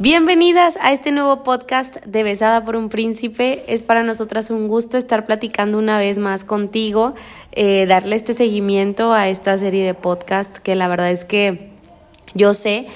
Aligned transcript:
Bienvenidas 0.00 0.78
a 0.80 0.92
este 0.92 1.10
nuevo 1.10 1.42
podcast 1.42 1.96
de 2.06 2.22
Besada 2.22 2.64
por 2.64 2.76
un 2.76 2.88
Príncipe. 2.88 3.64
Es 3.66 3.82
para 3.82 4.04
nosotras 4.04 4.48
un 4.48 4.68
gusto 4.68 4.96
estar 4.96 5.26
platicando 5.26 5.76
una 5.76 5.98
vez 5.98 6.18
más 6.18 6.44
contigo, 6.44 7.16
eh, 7.50 7.84
darle 7.88 8.14
este 8.14 8.32
seguimiento 8.32 9.12
a 9.12 9.28
esta 9.28 9.58
serie 9.58 9.84
de 9.84 9.94
podcast 9.94 10.58
que 10.58 10.76
la 10.76 10.86
verdad 10.86 11.10
es 11.10 11.24
que 11.24 11.70
yo 12.34 12.54
sé 12.54 12.86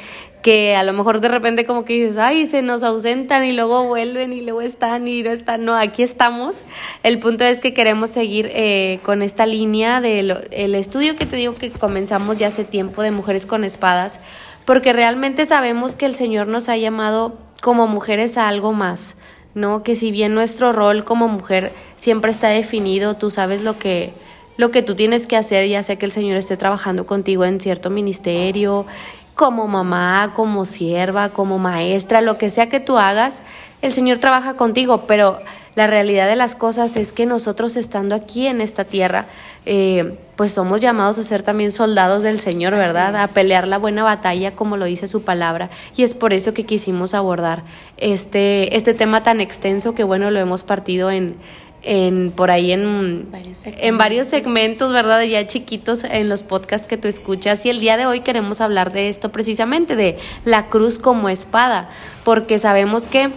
que 0.42 0.76
a 0.76 0.84
lo 0.84 0.92
mejor 0.92 1.20
de 1.20 1.28
repente 1.28 1.64
como 1.64 1.84
que 1.84 1.94
dices, 1.94 2.18
ay, 2.18 2.46
se 2.46 2.62
nos 2.62 2.84
ausentan 2.84 3.44
y 3.44 3.52
luego 3.52 3.84
vuelven 3.84 4.32
y 4.32 4.40
luego 4.40 4.60
están 4.60 5.08
y 5.08 5.24
no 5.24 5.30
están. 5.30 5.64
No, 5.64 5.76
aquí 5.76 6.04
estamos. 6.04 6.62
El 7.02 7.18
punto 7.18 7.44
es 7.44 7.58
que 7.58 7.74
queremos 7.74 8.10
seguir 8.10 8.48
eh, 8.52 9.00
con 9.02 9.22
esta 9.22 9.46
línea 9.46 10.00
del 10.00 10.30
estudio 10.76 11.16
que 11.16 11.26
te 11.26 11.34
digo 11.34 11.54
que 11.54 11.70
comenzamos 11.72 12.38
ya 12.38 12.48
hace 12.48 12.64
tiempo 12.64 13.02
de 13.02 13.10
Mujeres 13.10 13.44
con 13.44 13.64
Espadas 13.64 14.20
porque 14.64 14.92
realmente 14.92 15.46
sabemos 15.46 15.96
que 15.96 16.06
el 16.06 16.14
Señor 16.14 16.46
nos 16.46 16.68
ha 16.68 16.76
llamado 16.76 17.38
como 17.60 17.86
mujeres 17.86 18.36
a 18.38 18.48
algo 18.48 18.72
más, 18.72 19.16
¿no? 19.54 19.82
Que 19.82 19.94
si 19.96 20.10
bien 20.10 20.34
nuestro 20.34 20.72
rol 20.72 21.04
como 21.04 21.28
mujer 21.28 21.72
siempre 21.96 22.30
está 22.30 22.48
definido, 22.48 23.14
tú 23.14 23.30
sabes 23.30 23.62
lo 23.62 23.78
que 23.78 24.14
lo 24.56 24.70
que 24.70 24.82
tú 24.82 24.94
tienes 24.94 25.26
que 25.26 25.36
hacer, 25.36 25.66
ya 25.66 25.82
sea 25.82 25.96
que 25.96 26.04
el 26.04 26.12
Señor 26.12 26.36
esté 26.36 26.56
trabajando 26.56 27.06
contigo 27.06 27.44
en 27.44 27.58
cierto 27.58 27.88
ministerio, 27.88 28.86
como 29.34 29.66
mamá, 29.66 30.32
como 30.34 30.66
sierva, 30.66 31.30
como 31.30 31.58
maestra, 31.58 32.20
lo 32.20 32.36
que 32.36 32.50
sea 32.50 32.68
que 32.68 32.78
tú 32.78 32.98
hagas, 32.98 33.42
el 33.80 33.92
Señor 33.92 34.18
trabaja 34.18 34.54
contigo, 34.54 35.06
pero 35.06 35.38
la 35.74 35.86
realidad 35.86 36.28
de 36.28 36.36
las 36.36 36.54
cosas 36.54 36.96
es 36.96 37.12
que 37.12 37.24
nosotros 37.24 37.76
estando 37.76 38.14
aquí 38.14 38.46
en 38.46 38.60
esta 38.60 38.84
tierra, 38.84 39.26
eh, 39.64 40.18
pues 40.36 40.52
somos 40.52 40.80
llamados 40.80 41.18
a 41.18 41.22
ser 41.22 41.42
también 41.42 41.72
soldados 41.72 42.22
del 42.22 42.40
Señor, 42.40 42.74
¿verdad? 42.74 43.16
A 43.16 43.28
pelear 43.28 43.66
la 43.66 43.78
buena 43.78 44.02
batalla 44.02 44.54
como 44.54 44.76
lo 44.76 44.84
dice 44.84 45.08
su 45.08 45.22
palabra. 45.22 45.70
Y 45.96 46.02
es 46.02 46.14
por 46.14 46.34
eso 46.34 46.52
que 46.52 46.64
quisimos 46.64 47.14
abordar 47.14 47.62
este, 47.96 48.76
este 48.76 48.92
tema 48.92 49.22
tan 49.22 49.40
extenso 49.40 49.94
que 49.94 50.04
bueno, 50.04 50.30
lo 50.30 50.40
hemos 50.40 50.62
partido 50.62 51.10
en, 51.10 51.36
en 51.82 52.32
por 52.32 52.50
ahí 52.50 52.72
en 52.72 53.30
varios, 53.30 53.62
en 53.64 53.96
varios 53.96 54.26
segmentos, 54.26 54.92
¿verdad? 54.92 55.22
Ya 55.22 55.46
chiquitos 55.46 56.04
en 56.04 56.28
los 56.28 56.42
podcasts 56.42 56.86
que 56.86 56.98
tú 56.98 57.08
escuchas. 57.08 57.64
Y 57.64 57.70
el 57.70 57.80
día 57.80 57.96
de 57.96 58.04
hoy 58.04 58.20
queremos 58.20 58.60
hablar 58.60 58.92
de 58.92 59.08
esto 59.08 59.32
precisamente, 59.32 59.96
de 59.96 60.18
la 60.44 60.68
cruz 60.68 60.98
como 60.98 61.30
espada, 61.30 61.88
porque 62.24 62.58
sabemos 62.58 63.06
que 63.06 63.30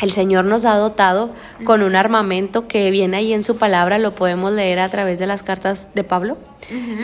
el 0.00 0.12
Señor 0.12 0.44
nos 0.44 0.64
ha 0.64 0.76
dotado 0.76 1.30
con 1.64 1.82
un 1.82 1.94
armamento 1.94 2.66
que 2.66 2.90
viene 2.90 3.18
ahí 3.18 3.32
en 3.32 3.42
su 3.42 3.56
palabra, 3.56 3.98
lo 3.98 4.14
podemos 4.14 4.52
leer 4.52 4.80
a 4.80 4.88
través 4.88 5.18
de 5.18 5.26
las 5.26 5.42
cartas 5.42 5.90
de 5.94 6.04
Pablo. 6.04 6.36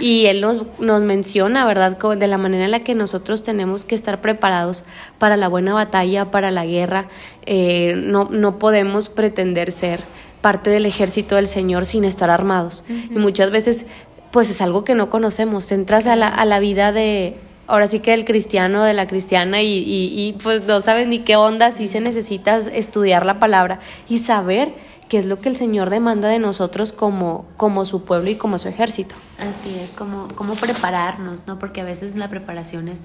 Y 0.00 0.26
Él 0.26 0.40
nos, 0.40 0.62
nos 0.78 1.02
menciona, 1.02 1.66
¿verdad?, 1.66 1.98
de 1.98 2.26
la 2.26 2.38
manera 2.38 2.64
en 2.64 2.70
la 2.70 2.80
que 2.80 2.94
nosotros 2.94 3.42
tenemos 3.42 3.84
que 3.84 3.94
estar 3.94 4.22
preparados 4.22 4.84
para 5.18 5.36
la 5.36 5.48
buena 5.48 5.74
batalla, 5.74 6.30
para 6.30 6.50
la 6.50 6.64
guerra. 6.64 7.08
Eh, 7.44 7.94
no, 7.96 8.28
no 8.30 8.58
podemos 8.58 9.10
pretender 9.10 9.70
ser 9.70 10.00
parte 10.40 10.70
del 10.70 10.86
ejército 10.86 11.36
del 11.36 11.46
Señor 11.46 11.84
sin 11.84 12.04
estar 12.04 12.30
armados. 12.30 12.84
Y 12.88 13.18
muchas 13.18 13.50
veces, 13.50 13.86
pues 14.30 14.48
es 14.48 14.62
algo 14.62 14.82
que 14.84 14.94
no 14.94 15.10
conocemos. 15.10 15.70
Entras 15.72 16.06
a 16.06 16.16
la, 16.16 16.28
a 16.28 16.46
la 16.46 16.58
vida 16.58 16.90
de, 16.90 17.36
ahora 17.70 17.86
sí 17.86 18.00
que 18.00 18.12
el 18.12 18.24
cristiano 18.24 18.82
de 18.82 18.94
la 18.94 19.06
cristiana 19.06 19.62
y, 19.62 19.84
y, 19.86 20.36
pues 20.42 20.66
no 20.66 20.80
sabes 20.80 21.06
ni 21.06 21.20
qué 21.20 21.36
onda, 21.36 21.70
sí 21.70 21.88
se 21.88 22.00
necesita 22.00 22.58
estudiar 22.58 23.24
la 23.24 23.38
palabra 23.38 23.78
y 24.08 24.18
saber 24.18 24.74
qué 25.08 25.18
es 25.18 25.26
lo 25.26 25.40
que 25.40 25.48
el 25.48 25.56
Señor 25.56 25.88
demanda 25.88 26.28
de 26.28 26.38
nosotros 26.38 26.92
como, 26.92 27.46
como 27.56 27.84
su 27.84 28.04
pueblo 28.04 28.30
y 28.30 28.36
como 28.36 28.58
su 28.58 28.68
ejército. 28.68 29.14
Así 29.38 29.78
es, 29.78 29.92
como, 29.92 30.28
como 30.34 30.54
prepararnos, 30.54 31.46
¿no? 31.46 31.58
Porque 31.58 31.80
a 31.80 31.84
veces 31.84 32.16
la 32.16 32.28
preparación 32.28 32.88
es 32.88 33.04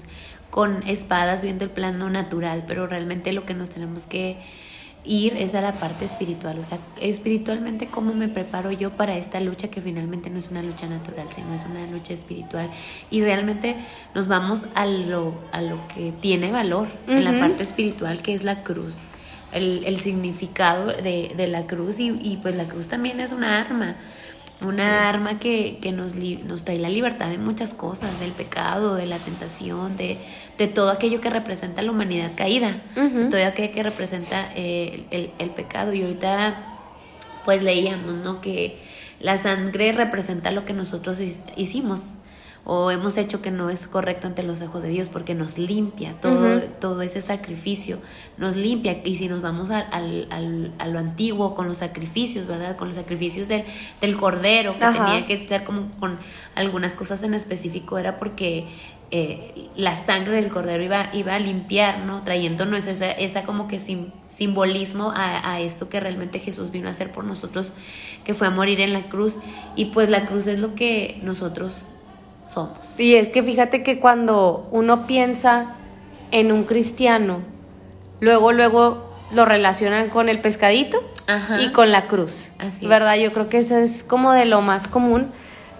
con 0.50 0.86
espadas 0.86 1.42
viendo 1.42 1.64
el 1.64 1.70
plano 1.70 2.10
natural, 2.10 2.64
pero 2.66 2.86
realmente 2.86 3.32
lo 3.32 3.46
que 3.46 3.54
nos 3.54 3.70
tenemos 3.70 4.04
que 4.04 4.38
ir 5.06 5.36
es 5.36 5.54
a 5.54 5.60
la 5.60 5.72
parte 5.72 6.04
espiritual, 6.04 6.58
o 6.58 6.64
sea, 6.64 6.78
espiritualmente 7.00 7.86
cómo 7.86 8.12
me 8.12 8.28
preparo 8.28 8.72
yo 8.72 8.90
para 8.90 9.16
esta 9.16 9.40
lucha 9.40 9.68
que 9.68 9.80
finalmente 9.80 10.30
no 10.30 10.38
es 10.38 10.50
una 10.50 10.62
lucha 10.62 10.86
natural, 10.86 11.28
sino 11.34 11.54
es 11.54 11.64
una 11.66 11.86
lucha 11.86 12.12
espiritual 12.12 12.70
y 13.10 13.22
realmente 13.22 13.76
nos 14.14 14.28
vamos 14.28 14.66
a 14.74 14.86
lo, 14.86 15.34
a 15.52 15.62
lo 15.62 15.86
que 15.88 16.12
tiene 16.20 16.50
valor 16.50 16.88
en 17.06 17.24
la 17.24 17.38
parte 17.38 17.62
espiritual 17.62 18.22
que 18.22 18.34
es 18.34 18.44
la 18.44 18.62
cruz, 18.62 18.98
el, 19.52 19.84
el 19.84 19.98
significado 19.98 20.86
de, 20.88 21.32
de, 21.36 21.46
la 21.46 21.66
cruz 21.66 22.00
y, 22.00 22.18
y 22.22 22.38
pues 22.42 22.56
la 22.56 22.66
cruz 22.66 22.88
también 22.88 23.20
es 23.20 23.32
una 23.32 23.60
arma 23.60 23.96
una 24.62 25.08
arma 25.08 25.38
que, 25.38 25.78
que 25.80 25.92
nos, 25.92 26.14
nos 26.14 26.64
trae 26.64 26.78
la 26.78 26.88
libertad 26.88 27.28
de 27.28 27.38
muchas 27.38 27.74
cosas, 27.74 28.18
del 28.20 28.32
pecado, 28.32 28.94
de 28.94 29.06
la 29.06 29.18
tentación, 29.18 29.96
de, 29.96 30.18
de 30.56 30.66
todo 30.66 30.90
aquello 30.90 31.20
que 31.20 31.28
representa 31.30 31.82
la 31.82 31.90
humanidad 31.90 32.32
caída, 32.36 32.82
todo 32.94 33.44
aquello 33.44 33.72
que 33.72 33.82
representa 33.82 34.50
eh, 34.54 35.04
el, 35.10 35.30
el, 35.38 35.50
pecado. 35.50 35.92
Y 35.92 36.02
ahorita 36.02 36.78
pues 37.44 37.62
leíamos, 37.62 38.14
¿no? 38.14 38.40
Que 38.40 38.78
la 39.20 39.38
sangre 39.38 39.92
representa 39.92 40.50
lo 40.50 40.64
que 40.64 40.72
nosotros 40.72 41.18
hicimos 41.56 42.15
o 42.68 42.90
hemos 42.90 43.16
hecho 43.16 43.40
que 43.40 43.52
no 43.52 43.70
es 43.70 43.86
correcto 43.86 44.26
ante 44.26 44.42
los 44.42 44.60
ojos 44.60 44.82
de 44.82 44.88
Dios 44.88 45.08
porque 45.08 45.36
nos 45.36 45.56
limpia, 45.56 46.14
todo, 46.20 46.60
todo 46.80 47.00
ese 47.02 47.22
sacrificio 47.22 47.98
nos 48.38 48.56
limpia. 48.56 49.00
Y 49.04 49.14
si 49.16 49.28
nos 49.28 49.40
vamos 49.40 49.70
a, 49.70 49.86
a 49.88 50.00
lo 50.00 50.98
antiguo 50.98 51.54
con 51.54 51.68
los 51.68 51.78
sacrificios, 51.78 52.48
¿verdad? 52.48 52.76
Con 52.76 52.88
los 52.88 52.96
sacrificios 52.96 53.46
del, 53.46 53.62
del 54.00 54.16
cordero, 54.16 54.74
que 54.74 54.84
tenía 54.84 55.26
que 55.26 55.46
ser 55.46 55.62
como 55.62 55.92
con 56.00 56.18
algunas 56.56 56.94
cosas 56.94 57.22
en 57.22 57.34
específico, 57.34 57.98
era 57.98 58.16
porque 58.16 58.66
eh, 59.12 59.68
la 59.76 59.94
sangre 59.94 60.34
del 60.42 60.50
cordero 60.50 60.82
iba, 60.82 61.08
iba 61.12 61.36
a 61.36 61.38
limpiar, 61.38 62.00
¿no? 62.00 62.24
Trayéndonos 62.24 62.88
esa, 62.88 63.12
esa 63.12 63.44
como 63.44 63.68
que 63.68 63.78
simbolismo 64.28 65.12
a, 65.12 65.52
a, 65.52 65.60
esto 65.60 65.88
que 65.88 66.00
realmente 66.00 66.40
Jesús 66.40 66.72
vino 66.72 66.88
a 66.88 66.90
hacer 66.90 67.12
por 67.12 67.22
nosotros, 67.22 67.74
que 68.24 68.34
fue 68.34 68.48
a 68.48 68.50
morir 68.50 68.80
en 68.80 68.92
la 68.92 69.04
cruz. 69.04 69.38
Y 69.76 69.84
pues 69.86 70.08
la 70.08 70.26
cruz 70.26 70.48
es 70.48 70.58
lo 70.58 70.74
que 70.74 71.20
nosotros 71.22 71.84
somos. 72.56 72.98
Y 72.98 73.16
es 73.16 73.28
que 73.28 73.42
fíjate 73.42 73.82
que 73.82 74.00
cuando 74.00 74.66
uno 74.70 75.06
piensa 75.06 75.76
en 76.30 76.52
un 76.52 76.64
cristiano, 76.64 77.40
luego, 78.20 78.52
luego 78.52 79.12
lo 79.34 79.44
relacionan 79.44 80.08
con 80.08 80.28
el 80.28 80.38
pescadito 80.38 80.98
y 81.60 81.68
con 81.72 81.92
la 81.92 82.06
cruz. 82.06 82.52
Así 82.58 82.86
¿Verdad? 82.86 83.16
Yo 83.16 83.32
creo 83.32 83.48
que 83.48 83.58
eso 83.58 83.76
es 83.76 84.04
como 84.04 84.32
de 84.32 84.46
lo 84.46 84.62
más 84.62 84.88
común 84.88 85.28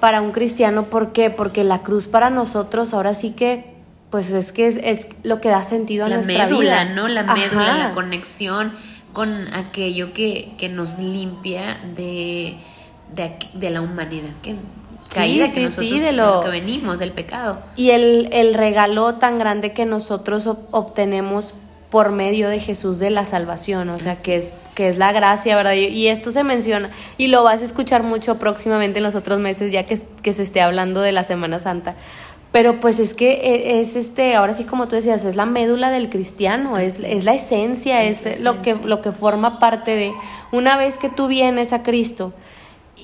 para 0.00 0.20
un 0.20 0.32
cristiano. 0.32 0.84
¿Por 0.84 1.12
qué? 1.12 1.31
Porque 1.31 1.65
la 1.65 1.82
cruz 1.82 2.09
para 2.09 2.28
nosotros 2.28 2.92
ahora 2.92 3.15
sí 3.15 3.31
que, 3.31 3.75
pues 4.10 4.32
es 4.32 4.53
que 4.53 4.66
es, 4.66 5.09
lo 5.22 5.41
que 5.41 5.48
da 5.48 5.62
sentido 5.62 6.04
a 6.04 6.09
la 6.09 6.16
nuestra 6.16 6.47
médula, 6.47 6.84
¿no? 6.84 7.09
La 7.09 7.22
médula, 7.22 7.78
la 7.78 7.94
conexión 7.94 8.72
con 9.12 9.53
aquello 9.54 10.12
que, 10.12 10.53
que 10.59 10.69
nos 10.69 10.98
limpia 10.98 11.78
de, 11.97 12.59
de, 13.15 13.36
de 13.54 13.70
la 13.70 13.81
humanidad 13.81 14.28
que 14.42 14.56
caída 15.12 15.50
que 15.52 15.60
nosotros 15.60 16.00
de 16.00 16.12
lo 16.12 16.42
que 16.42 16.50
venimos 16.50 16.98
del 16.98 17.12
pecado. 17.12 17.60
Y 17.76 17.90
el, 17.90 18.28
el 18.32 18.54
regalo 18.54 19.14
tan 19.14 19.38
grande 19.38 19.72
que 19.72 19.84
nosotros 19.84 20.48
obtenemos 20.70 21.54
por 21.90 22.10
medio 22.10 22.48
de 22.48 22.58
Jesús 22.58 22.98
de 22.98 23.10
la 23.10 23.24
salvación, 23.24 23.88
o 23.90 24.00
sea, 24.00 24.16
que 24.20 24.36
es, 24.36 24.64
que 24.74 24.88
es 24.88 24.98
la 24.98 25.12
gracia, 25.12 25.56
¿verdad? 25.56 25.74
Y, 25.74 26.08
esto 26.08 26.30
se 26.32 26.42
menciona 26.42 26.90
y 27.16 27.28
lo 27.28 27.42
vas 27.42 27.62
a 27.62 27.64
escuchar 27.64 28.02
mucho 28.02 28.38
próximamente 28.38 28.98
en 28.98 29.04
los 29.04 29.14
otros 29.14 29.38
meses, 29.38 29.70
ya 29.72 29.86
que, 29.86 29.98
que 30.22 30.32
se 30.32 30.42
esté 30.42 30.60
hablando 30.60 31.00
de 31.00 31.12
la 31.12 31.22
Semana 31.22 31.58
Santa. 31.58 31.94
Pero 32.52 32.80
pues 32.80 32.98
es 32.98 33.14
que 33.14 33.32
e, 33.32 33.80
es 33.80 33.96
este, 33.96 34.34
ahora 34.34 34.54
sí 34.54 34.64
como 34.64 34.88
tú 34.88 34.96
decías, 34.96 35.24
es 35.24 35.36
la 35.36 35.46
médula 35.46 35.90
del 35.90 36.10
cristiano, 36.10 36.76
es, 36.78 37.00
es 37.00 37.24
la 37.24 37.34
esencia, 37.34 38.02
es, 38.02 38.40
lo 38.40 38.62
que, 38.62 38.74
lo 38.74 39.00
que 39.00 39.12
forma 39.12 39.58
parte 39.58 39.94
de, 39.94 40.12
una 40.52 40.76
vez 40.76 40.98
que 40.98 41.08
tú 41.08 41.28
vienes 41.28 41.72
a 41.72 41.82
Cristo, 41.82 42.32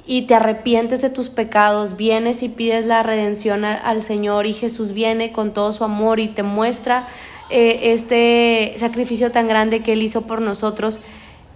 y 0.06 0.22
te 0.22 0.34
arrepientes 0.34 1.00
de 1.00 1.10
tus 1.10 1.28
pecados, 1.28 1.96
vienes 1.96 2.42
y 2.42 2.48
pides 2.48 2.86
la 2.86 3.02
redención 3.02 3.64
al 3.64 4.02
Señor 4.02 4.46
y 4.46 4.54
Jesús 4.54 4.92
viene 4.92 5.32
con 5.32 5.52
todo 5.52 5.72
su 5.72 5.84
amor 5.84 6.18
y 6.18 6.28
te 6.28 6.42
muestra 6.42 7.06
eh, 7.50 7.92
este 7.92 8.74
sacrificio 8.78 9.31
tan 9.31 9.46
grande 9.46 9.81
que 9.82 9.93
Él 9.93 10.02
hizo 10.02 10.22
por 10.22 10.40
nosotros, 10.40 11.00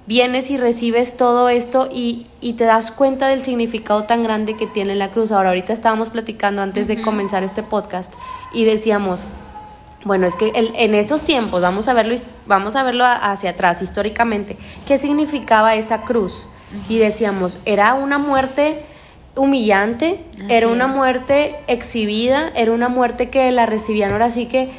vienes 0.07 0.51
y 0.51 0.59
recibes 0.59 1.17
todo 1.17 1.49
esto 1.49 1.89
y, 1.93 2.27
y, 2.41 2.53
te 2.53 2.65
das 2.65 2.93
cuenta 2.93 3.27
del 3.29 3.43
significado 3.43 4.05
tan 4.05 4.23
grande 4.23 4.57
que 4.57 4.69
tiene 4.69 4.95
la 4.95 5.11
cruz. 5.11 5.33
Ahora, 5.33 5.49
ahorita 5.49 5.73
estábamos 5.73 6.11
platicando 6.11 6.63
antes 6.63 6.87
de 6.87 7.03
comenzar 7.03 7.43
este 7.43 7.65
podcast 7.65 8.15
y 8.53 8.65
decíamos, 8.65 9.25
bueno, 10.05 10.27
es 10.27 10.37
que 10.37 10.53
en 10.55 10.95
esos 10.95 11.23
tiempos, 11.23 11.61
vamos 11.61 11.89
a 11.89 11.95
verlo, 11.95 12.15
vamos 12.47 12.77
a 12.77 12.85
verlo 12.85 13.05
hacia 13.05 13.51
atrás 13.51 13.83
históricamente, 13.83 14.57
¿qué 14.87 14.99
significaba 14.99 15.75
esa 15.75 16.03
cruz? 16.03 16.47
Y 16.89 16.99
decíamos, 16.99 17.59
era 17.65 17.95
una 17.95 18.19
muerte 18.19 18.85
humillante, 19.35 20.25
era 20.49 20.69
una 20.69 20.87
muerte 20.87 21.57
exhibida, 21.67 22.49
era 22.55 22.73
una 22.73 22.89
muerte 22.89 23.31
que 23.31 23.51
la 23.53 23.67
recibían 23.67 24.13
ahora 24.13 24.31
sí 24.31 24.47
que 24.47 24.71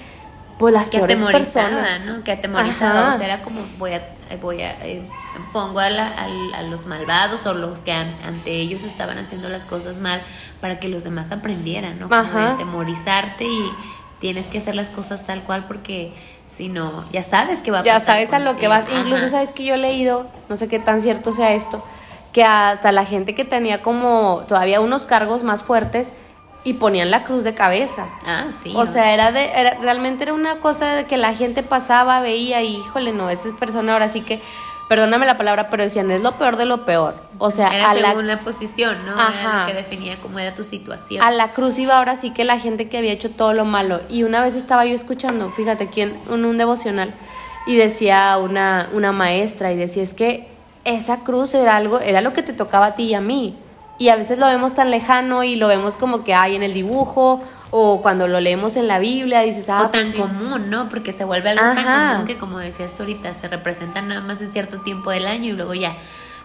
pues 0.58 0.74
las 0.74 0.90
que 0.90 0.98
peores 0.98 1.22
personas, 1.22 2.06
¿no? 2.06 2.24
Que 2.24 2.32
atemorizaba, 2.32 3.10
o 3.10 3.18
sea, 3.18 3.26
era 3.26 3.44
como 3.44 3.62
voy 3.78 3.92
a 3.92 4.02
voy 4.42 4.62
a 4.62 4.72
eh, 4.86 5.08
pongo 5.54 5.80
a, 5.80 5.86
a, 5.86 6.62
los 6.64 6.88
malvados 6.88 7.46
o 7.46 7.54
los 7.54 7.80
que 7.80 7.92
ante 7.92 8.52
ellos 8.52 8.84
estaban 8.84 9.20
haciendo 9.20 9.50
las 9.50 9.66
cosas 9.66 10.00
mal 10.00 10.22
para 10.60 10.80
que 10.80 10.90
los 10.90 11.04
demás 11.04 11.32
aprendieran, 11.32 12.00
¿no? 12.00 12.10
Como 12.10 12.40
atemorizarte 12.40 13.46
y 13.46 13.72
tienes 14.20 14.48
que 14.48 14.58
hacer 14.58 14.76
las 14.76 14.90
cosas 14.90 15.26
tal 15.28 15.44
cual 15.44 15.66
porque 15.68 16.14
sino 16.48 17.06
ya 17.12 17.24
sabes 17.24 17.62
que 17.62 17.72
va 17.72 17.80
a 17.80 17.84
ya 17.84 17.94
pasar. 17.96 18.08
sabes 18.08 18.34
a 18.34 18.40
lo 18.40 18.56
que 18.58 18.68
vas. 18.68 18.86
Incluso 18.92 19.18
Ajá. 19.26 19.30
sabes 19.30 19.52
que 19.52 19.64
yo 19.64 19.76
he 19.76 19.78
leído, 19.78 20.28
no 20.50 20.56
sé 20.56 20.68
qué 20.68 20.80
tan 20.80 21.02
cierto 21.02 21.32
sea 21.32 21.54
esto, 21.54 21.84
que 22.34 22.44
hasta 22.44 22.92
la 22.92 23.06
gente 23.06 23.36
que 23.36 23.46
tenía 23.46 23.82
como 23.82 24.44
todavía 24.48 24.82
unos 24.82 25.06
cargos 25.06 25.44
más 25.44 25.64
fuertes 25.64 26.14
y 26.64 26.74
ponían 26.74 27.12
la 27.12 27.24
cruz 27.24 27.44
de 27.44 27.54
cabeza. 27.54 28.08
Ah, 28.26 28.48
sí. 28.50 28.74
o 28.76 28.86
sea, 28.86 29.14
era 29.14 29.32
de, 29.32 29.52
era, 29.52 29.76
realmente 29.82 30.24
era 30.24 30.34
una 30.34 30.60
cosa 30.60 30.88
de 30.94 31.06
que 31.06 31.18
la 31.18 31.34
gente 31.34 31.64
pasaba, 31.64 32.20
veía 32.20 32.62
y 32.62 32.76
híjole, 32.76 33.14
no, 33.14 33.30
esa 33.30 33.50
persona 33.58 33.94
ahora 33.94 34.10
sí 34.10 34.22
que, 34.22 34.42
perdóname 34.88 35.26
la 35.26 35.38
palabra, 35.38 35.70
pero 35.70 35.84
decían, 35.84 36.10
es 36.12 36.22
lo 36.22 36.34
peor 36.34 36.58
de 36.58 36.66
lo 36.66 36.86
peor. 36.86 37.16
O 37.40 37.50
sea, 37.50 37.68
era 37.68 37.92
a 37.92 37.96
según 37.96 38.28
la 38.28 38.40
posición, 38.40 39.06
¿no? 39.06 39.14
Era 39.14 39.28
Ajá. 39.28 39.60
lo 39.62 39.66
que 39.68 39.74
definía 39.74 40.20
cómo 40.22 40.40
era 40.40 40.54
tu 40.54 40.64
situación. 40.64 41.24
a 41.24 41.32
la 41.32 41.52
cruz 41.52 41.78
iba 41.78 41.98
ahora 41.98 42.16
sí 42.16 42.32
que 42.32 42.44
la 42.44 42.60
gente 42.60 42.90
que 42.90 42.98
había 42.98 43.12
hecho 43.12 43.30
todo 43.30 43.54
lo 43.54 43.66
malo. 43.66 44.02
Y 44.10 44.24
una 44.24 44.42
vez 44.42 44.56
estaba 44.56 44.86
yo 44.86 44.96
escuchando, 44.96 45.50
fíjate, 45.52 45.86
aquí 45.86 46.02
en 46.02 46.20
un, 46.30 46.46
un 46.46 46.58
devocional, 46.58 47.14
y 47.66 47.76
decía 47.76 48.38
una, 48.38 48.90
una 48.94 49.12
maestra, 49.12 49.72
y 49.72 49.78
decía, 49.78 50.04
es 50.04 50.14
que 50.14 50.48
esa 50.86 51.24
cruz 51.24 51.54
era 51.54 51.76
algo, 51.76 52.00
era 52.00 52.22
lo 52.22 52.32
que 52.34 52.42
te 52.42 52.54
tocaba 52.54 52.88
a 52.88 52.96
ti 52.96 53.04
y 53.04 53.14
a 53.14 53.22
mí. 53.22 53.58
Y 54.00 54.10
a 54.10 54.16
veces 54.16 54.40
lo 54.40 54.46
vemos 54.46 54.74
tan 54.74 54.92
lejano 54.92 55.44
y 55.44 55.56
lo 55.56 55.68
vemos 55.68 55.96
como 55.96 56.24
que 56.24 56.34
hay 56.34 56.56
en 56.56 56.64
el 56.64 56.74
dibujo, 56.74 57.42
o 57.72 58.02
cuando 58.02 58.28
lo 58.28 58.40
leemos 58.40 58.76
en 58.78 58.88
la 58.88 58.98
Biblia, 59.00 59.42
dices, 59.42 59.70
ah, 59.70 59.84
o 59.84 59.92
pues 59.92 60.04
tan 60.04 60.12
sí. 60.14 60.18
común, 60.18 60.70
¿no? 60.70 60.88
Porque 60.90 61.12
se 61.12 61.24
vuelve 61.26 61.50
algo 61.50 61.64
Ajá. 61.66 61.76
tan 61.76 62.12
común 62.14 62.28
que, 62.28 62.38
como 62.38 62.60
decías 62.60 62.94
tú 62.96 63.04
ahorita, 63.04 63.34
se 63.34 63.48
representa 63.50 64.02
nada 64.02 64.22
más 64.22 64.42
en 64.42 64.50
cierto 64.50 64.80
tiempo 64.82 65.12
del 65.12 65.28
año 65.28 65.46
y 65.50 65.52
luego 65.54 65.74
ya 65.74 65.94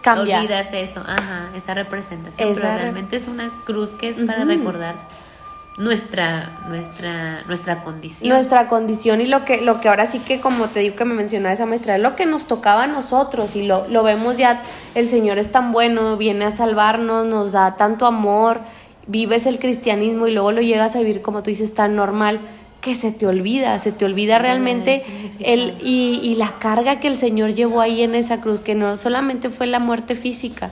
Cambia. 0.01 0.39
olvidas 0.39 0.73
eso, 0.73 0.99
ajá, 1.07 1.49
esa 1.55 1.73
representación. 1.73 2.49
Esa 2.49 2.61
pero 2.61 2.73
re- 2.73 2.81
realmente 2.81 3.15
es 3.15 3.27
una 3.29 3.49
cruz 3.65 3.91
que 3.91 4.09
es 4.09 4.19
para 4.21 4.43
recordar 4.43 4.95
nuestra, 5.77 6.59
nuestra, 6.67 7.41
nuestra 7.47 7.81
condición. 7.81 8.35
nuestra 8.35 8.67
condición 8.67 9.21
y 9.21 9.25
lo 9.25 9.43
que, 9.43 9.61
lo 9.61 9.79
que 9.81 9.89
ahora 9.89 10.05
sí 10.05 10.19
que 10.19 10.39
como 10.39 10.67
te 10.69 10.81
digo 10.81 10.95
que 10.95 11.05
me 11.05 11.15
mencionaba 11.15 11.53
esa 11.53 11.65
maestra, 11.65 11.95
es 11.95 12.01
lo 12.01 12.15
que 12.15 12.27
nos 12.27 12.45
tocaba 12.47 12.83
a 12.83 12.87
nosotros 12.87 13.55
y 13.55 13.65
lo, 13.65 13.87
lo 13.87 14.03
vemos 14.03 14.37
ya, 14.37 14.61
el 14.93 15.07
Señor 15.07 15.39
es 15.39 15.51
tan 15.51 15.71
bueno, 15.71 16.15
viene 16.15 16.45
a 16.45 16.51
salvarnos, 16.51 17.25
nos 17.25 17.53
da 17.53 17.75
tanto 17.75 18.05
amor, 18.05 18.59
vives 19.07 19.45
el 19.45 19.59
cristianismo 19.59 20.27
y 20.27 20.31
luego 20.33 20.51
lo 20.51 20.61
llegas 20.61 20.95
a 20.95 20.99
vivir 20.99 21.21
como 21.21 21.43
tú 21.43 21.49
dices 21.49 21.73
tan 21.73 21.95
normal 21.95 22.39
que 22.81 22.95
se 22.95 23.13
te 23.13 23.25
olvida, 23.25 23.79
se 23.79 23.93
te 23.93 24.03
olvida 24.03 24.39
realmente 24.39 25.01
el, 25.39 25.75
y, 25.81 26.19
y 26.21 26.35
la 26.35 26.51
carga 26.59 26.99
que 26.99 27.07
el 27.07 27.15
Señor 27.15 27.53
llevó 27.53 27.79
ahí 27.79 28.01
en 28.03 28.13
esa 28.13 28.41
cruz, 28.41 28.59
que 28.59 28.75
no 28.75 28.97
solamente 28.97 29.49
fue 29.49 29.67
la 29.67 29.79
muerte 29.79 30.15
física, 30.15 30.69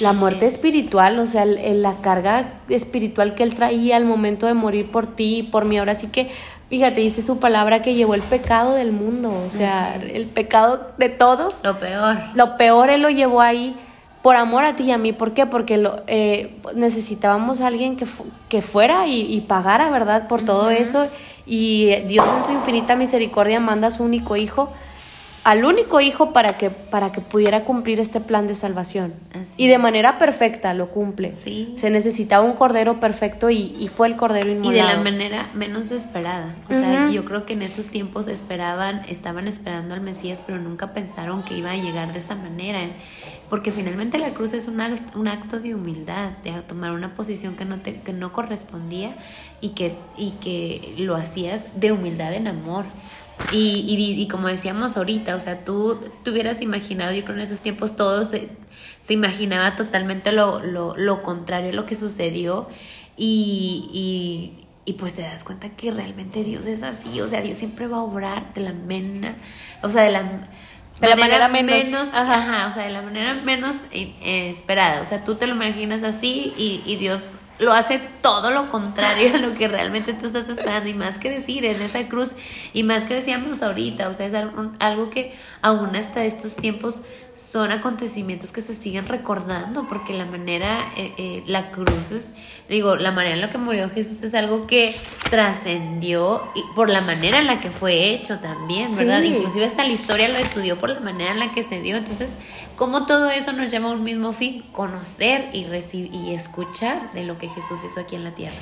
la 0.00 0.12
muerte 0.12 0.46
es. 0.46 0.54
espiritual, 0.54 1.20
o 1.20 1.26
sea, 1.26 1.44
el- 1.44 1.58
el- 1.58 1.82
la 1.82 2.00
carga 2.00 2.54
espiritual 2.68 3.36
que 3.36 3.44
Él 3.44 3.54
traía 3.54 3.94
al 3.96 4.04
momento 4.04 4.48
de 4.48 4.54
morir 4.54 4.90
por 4.90 5.06
ti 5.14 5.36
y 5.38 5.42
por 5.44 5.64
mí. 5.64 5.78
Ahora 5.78 5.94
sí 5.94 6.08
que, 6.08 6.30
fíjate, 6.68 7.00
dice 7.00 7.22
su 7.22 7.38
palabra 7.38 7.80
que 7.80 7.94
llevó 7.94 8.14
el 8.14 8.22
pecado 8.22 8.74
del 8.74 8.90
mundo, 8.90 9.32
o 9.46 9.50
sea, 9.50 9.94
el 10.12 10.26
pecado 10.26 10.90
de 10.98 11.10
todos. 11.10 11.60
Lo 11.62 11.78
peor. 11.78 12.16
Lo 12.34 12.56
peor 12.56 12.90
Él 12.90 13.02
lo 13.02 13.10
llevó 13.10 13.40
ahí 13.40 13.76
por 14.22 14.36
amor 14.36 14.64
a 14.64 14.76
ti 14.76 14.84
y 14.84 14.92
a 14.92 14.98
mí. 14.98 15.12
¿Por 15.12 15.34
qué? 15.34 15.46
Porque 15.46 15.76
lo, 15.78 16.02
eh, 16.06 16.54
necesitábamos 16.74 17.60
a 17.60 17.66
alguien 17.66 17.96
que, 17.96 18.06
fu- 18.06 18.26
que 18.48 18.62
fuera 18.62 19.06
y, 19.06 19.20
y 19.32 19.40
pagara, 19.42 19.90
¿verdad? 19.90 20.28
Por 20.28 20.44
todo 20.44 20.70
eso. 20.70 21.06
Y 21.44 21.88
eh, 21.88 22.04
Dios 22.06 22.26
en 22.38 22.44
su 22.44 22.52
infinita 22.52 22.94
misericordia 22.96 23.58
manda 23.60 23.88
a 23.88 23.90
su 23.90 24.04
único 24.04 24.36
hijo, 24.36 24.72
al 25.44 25.64
único 25.64 26.00
hijo 26.00 26.32
para 26.32 26.56
que, 26.56 26.70
para 26.70 27.10
que 27.10 27.20
pudiera 27.20 27.64
cumplir 27.64 27.98
este 27.98 28.20
plan 28.20 28.46
de 28.46 28.54
salvación. 28.54 29.12
Así 29.34 29.54
y 29.56 29.66
de 29.66 29.74
es. 29.74 29.80
manera 29.80 30.18
perfecta 30.18 30.72
lo 30.74 30.90
cumple. 30.90 31.34
Sí. 31.34 31.74
Se 31.78 31.90
necesitaba 31.90 32.44
un 32.44 32.52
cordero 32.52 33.00
perfecto 33.00 33.50
y, 33.50 33.74
y 33.78 33.88
fue 33.88 34.06
el 34.06 34.16
cordero 34.16 34.48
Y 34.50 34.52
inmolado. 34.52 34.88
de 34.88 34.94
la 34.96 35.02
manera 35.02 35.48
menos 35.54 35.90
esperada. 35.90 36.54
O 36.70 36.74
sea, 36.74 37.10
yo 37.10 37.24
creo 37.24 37.44
que 37.44 37.54
en 37.54 37.62
esos 37.62 37.86
tiempos 37.86 38.28
esperaban, 38.28 39.02
estaban 39.08 39.48
esperando 39.48 39.94
al 39.94 40.00
Mesías, 40.00 40.42
pero 40.46 40.58
nunca 40.58 40.92
pensaron 40.94 41.42
que 41.42 41.56
iba 41.56 41.72
a 41.72 41.76
llegar 41.76 42.12
de 42.12 42.20
esa 42.20 42.36
manera. 42.36 42.78
Porque 43.50 43.70
finalmente 43.70 44.16
la 44.18 44.30
cruz 44.30 44.54
es 44.54 44.66
un 44.68 44.80
acto, 44.80 45.18
un 45.18 45.28
acto 45.28 45.58
de 45.60 45.74
humildad, 45.74 46.30
de 46.42 46.52
tomar 46.62 46.92
una 46.92 47.14
posición 47.14 47.54
que 47.54 47.64
no, 47.66 47.80
te, 47.80 48.00
que 48.00 48.12
no 48.14 48.32
correspondía 48.32 49.14
y 49.60 49.70
que, 49.70 49.94
y 50.16 50.30
que 50.40 50.94
lo 50.98 51.16
hacías 51.16 51.78
de 51.80 51.92
humildad 51.92 52.32
en 52.32 52.46
amor. 52.48 52.84
Y, 53.50 53.84
y, 53.88 54.22
y 54.22 54.28
como 54.28 54.48
decíamos 54.48 54.96
ahorita, 54.96 55.34
o 55.36 55.40
sea, 55.40 55.64
tú 55.64 55.98
te 56.22 56.30
hubieras 56.30 56.62
imaginado, 56.62 57.12
yo 57.12 57.24
creo 57.24 57.36
en 57.36 57.42
esos 57.42 57.60
tiempos 57.60 57.96
todos 57.96 58.30
se, 58.30 58.48
se 59.00 59.14
imaginaba 59.14 59.74
totalmente 59.76 60.32
lo, 60.32 60.60
lo, 60.64 60.96
lo 60.96 61.22
contrario 61.22 61.70
a 61.70 61.72
lo 61.72 61.84
que 61.86 61.94
sucedió 61.94 62.68
y, 63.16 63.90
y, 63.92 64.64
y 64.84 64.94
pues 64.94 65.14
te 65.14 65.22
das 65.22 65.44
cuenta 65.44 65.70
que 65.70 65.90
realmente 65.90 66.44
Dios 66.44 66.66
es 66.66 66.82
así, 66.82 67.20
o 67.20 67.28
sea, 67.28 67.42
Dios 67.42 67.58
siempre 67.58 67.88
va 67.88 67.98
a 67.98 68.02
obrar 68.02 68.54
de 68.54 68.62
la 68.62 68.72
mena, 68.72 69.34
o 69.82 69.88
sea, 69.88 70.02
de 70.02 70.12
la, 70.12 70.22
De 71.00 71.08
la 71.08 71.16
manera 71.16 71.48
menos, 71.48 72.08
ajá. 72.14 72.34
ajá, 72.34 72.66
o 72.68 72.70
sea, 72.72 72.84
de 72.84 72.90
la 72.90 73.02
manera 73.02 73.34
menos 73.44 73.76
eh, 73.92 74.14
eh, 74.22 74.50
esperada, 74.50 75.02
o 75.02 75.04
sea, 75.04 75.24
tú 75.24 75.34
te 75.34 75.46
lo 75.46 75.54
imaginas 75.54 76.02
así 76.04 76.54
y, 76.56 76.82
y 76.86 76.96
Dios 76.96 77.32
lo 77.62 77.72
hace 77.72 78.00
todo 78.22 78.50
lo 78.50 78.68
contrario 78.68 79.34
a 79.34 79.38
lo 79.38 79.54
que 79.54 79.68
realmente 79.68 80.14
tú 80.14 80.26
estás 80.26 80.48
esperando 80.48 80.88
y 80.88 80.94
más 80.94 81.18
que 81.18 81.30
decir 81.30 81.64
en 81.64 81.80
esa 81.80 82.08
cruz 82.08 82.34
y 82.72 82.82
más 82.82 83.04
que 83.04 83.14
decíamos 83.14 83.62
ahorita, 83.62 84.08
o 84.08 84.14
sea, 84.14 84.26
es 84.26 84.34
algo, 84.34 85.10
que 85.10 85.32
aún 85.62 85.94
hasta 85.94 86.24
estos 86.24 86.56
tiempos 86.56 87.02
son 87.34 87.70
acontecimientos 87.70 88.50
que 88.50 88.62
se 88.62 88.74
siguen 88.74 89.06
recordando 89.06 89.86
porque 89.88 90.12
la 90.12 90.26
manera, 90.26 90.92
eh, 90.96 91.14
eh, 91.16 91.44
la 91.46 91.70
cruz 91.70 92.10
es, 92.10 92.34
digo, 92.72 92.96
la 92.96 93.12
manera 93.12 93.34
en 93.34 93.40
la 93.40 93.50
que 93.50 93.58
murió 93.58 93.88
Jesús 93.90 94.22
es 94.22 94.34
algo 94.34 94.66
que 94.66 94.94
trascendió 95.30 96.42
y 96.54 96.62
por 96.74 96.88
la 96.88 97.00
manera 97.02 97.38
en 97.38 97.46
la 97.46 97.60
que 97.60 97.70
fue 97.70 98.10
hecho 98.10 98.38
también, 98.38 98.92
¿verdad? 98.92 99.20
Sí. 99.20 99.28
Inclusive 99.28 99.64
hasta 99.66 99.84
la 99.84 99.90
historia 99.90 100.28
lo 100.28 100.38
estudió 100.38 100.78
por 100.78 100.90
la 100.90 101.00
manera 101.00 101.32
en 101.32 101.38
la 101.38 101.52
que 101.52 101.62
se 101.62 101.80
dio, 101.80 101.96
entonces, 101.96 102.30
¿cómo 102.76 103.06
todo 103.06 103.30
eso 103.30 103.52
nos 103.52 103.70
lleva 103.70 103.88
a 103.88 103.92
un 103.92 104.02
mismo 104.02 104.32
fin? 104.32 104.64
Conocer 104.72 105.50
y, 105.52 105.64
recibir, 105.64 106.14
y 106.14 106.34
escuchar 106.34 107.12
de 107.12 107.24
lo 107.24 107.38
que 107.38 107.48
Jesús 107.48 107.78
hizo 107.84 108.00
aquí 108.00 108.16
en 108.16 108.24
la 108.24 108.32
tierra. 108.32 108.56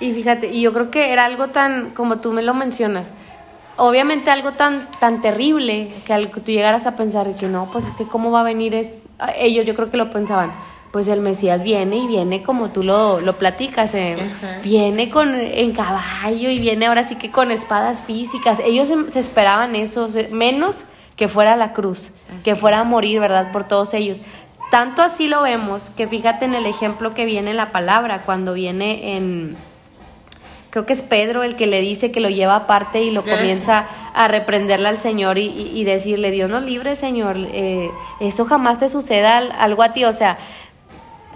Y 0.00 0.12
fíjate, 0.12 0.48
y 0.48 0.60
yo 0.60 0.72
creo 0.72 0.90
que 0.90 1.12
era 1.12 1.24
algo 1.24 1.48
tan, 1.48 1.90
como 1.90 2.18
tú 2.18 2.32
me 2.32 2.42
lo 2.42 2.54
mencionas, 2.54 3.10
obviamente 3.76 4.30
algo 4.30 4.52
tan, 4.52 4.88
tan 4.98 5.20
terrible 5.20 5.88
que 6.04 6.12
al 6.12 6.32
que 6.32 6.40
tú 6.40 6.50
llegaras 6.50 6.86
a 6.86 6.96
pensar 6.96 7.34
que 7.36 7.46
no, 7.46 7.68
pues 7.70 7.86
es 7.86 7.94
que 7.94 8.04
cómo 8.04 8.32
va 8.32 8.40
a 8.40 8.44
venir 8.44 8.74
es, 8.74 8.90
ellos 9.38 9.64
yo 9.64 9.76
creo 9.76 9.90
que 9.90 9.96
lo 9.96 10.10
pensaban, 10.10 10.52
pues 10.92 11.08
el 11.08 11.20
Mesías 11.20 11.62
viene 11.62 11.96
y 11.96 12.06
viene 12.06 12.42
como 12.42 12.70
tú 12.70 12.82
lo, 12.82 13.20
lo 13.20 13.36
platicas, 13.36 13.94
eh, 13.94 14.14
viene 14.62 15.08
con 15.10 15.34
en 15.34 15.72
caballo 15.72 16.50
y 16.50 16.58
viene 16.60 16.86
ahora 16.86 17.02
sí 17.02 17.16
que 17.16 17.30
con 17.30 17.50
espadas 17.50 18.02
físicas, 18.02 18.60
ellos 18.64 18.88
se, 18.88 19.10
se 19.10 19.18
esperaban 19.18 19.74
eso, 19.74 20.08
se- 20.10 20.28
menos 20.28 20.84
que 21.16 21.28
fuera 21.28 21.56
la 21.56 21.72
cruz, 21.72 22.12
Así 22.28 22.42
que 22.44 22.56
fuera 22.56 22.80
a 22.80 22.84
morir, 22.84 23.20
¿verdad? 23.20 23.52
Por 23.52 23.64
todos 23.64 23.94
ellos. 23.94 24.22
Tanto 24.70 25.02
así 25.02 25.28
lo 25.28 25.42
vemos 25.42 25.90
que 25.96 26.06
fíjate 26.06 26.44
en 26.44 26.54
el 26.54 26.66
ejemplo 26.66 27.14
que 27.14 27.24
viene 27.24 27.50
en 27.52 27.56
la 27.58 27.72
palabra, 27.72 28.20
cuando 28.26 28.52
viene 28.54 29.16
en, 29.16 29.56
creo 30.70 30.86
que 30.86 30.94
es 30.94 31.02
Pedro 31.02 31.42
el 31.42 31.54
que 31.56 31.66
le 31.66 31.80
dice 31.82 32.10
que 32.12 32.20
lo 32.20 32.30
lleva 32.30 32.56
aparte 32.56 33.02
y 33.02 33.10
lo 33.10 33.22
comienza 33.22 33.84
a 34.14 34.28
reprenderle 34.28 34.88
al 34.88 34.98
Señor 34.98 35.36
y, 35.38 35.46
y- 35.46 35.72
y 35.74 35.84
decirle, 35.84 36.30
Dios 36.30 36.48
nos 36.50 36.62
libre, 36.64 36.94
Señor, 36.96 37.36
eh, 37.38 37.90
esto 38.20 38.44
jamás 38.46 38.78
te 38.78 38.88
suceda 38.88 39.36
al- 39.38 39.52
algo 39.52 39.82
a 39.82 39.92
ti, 39.92 40.04
o 40.04 40.12
sea, 40.14 40.38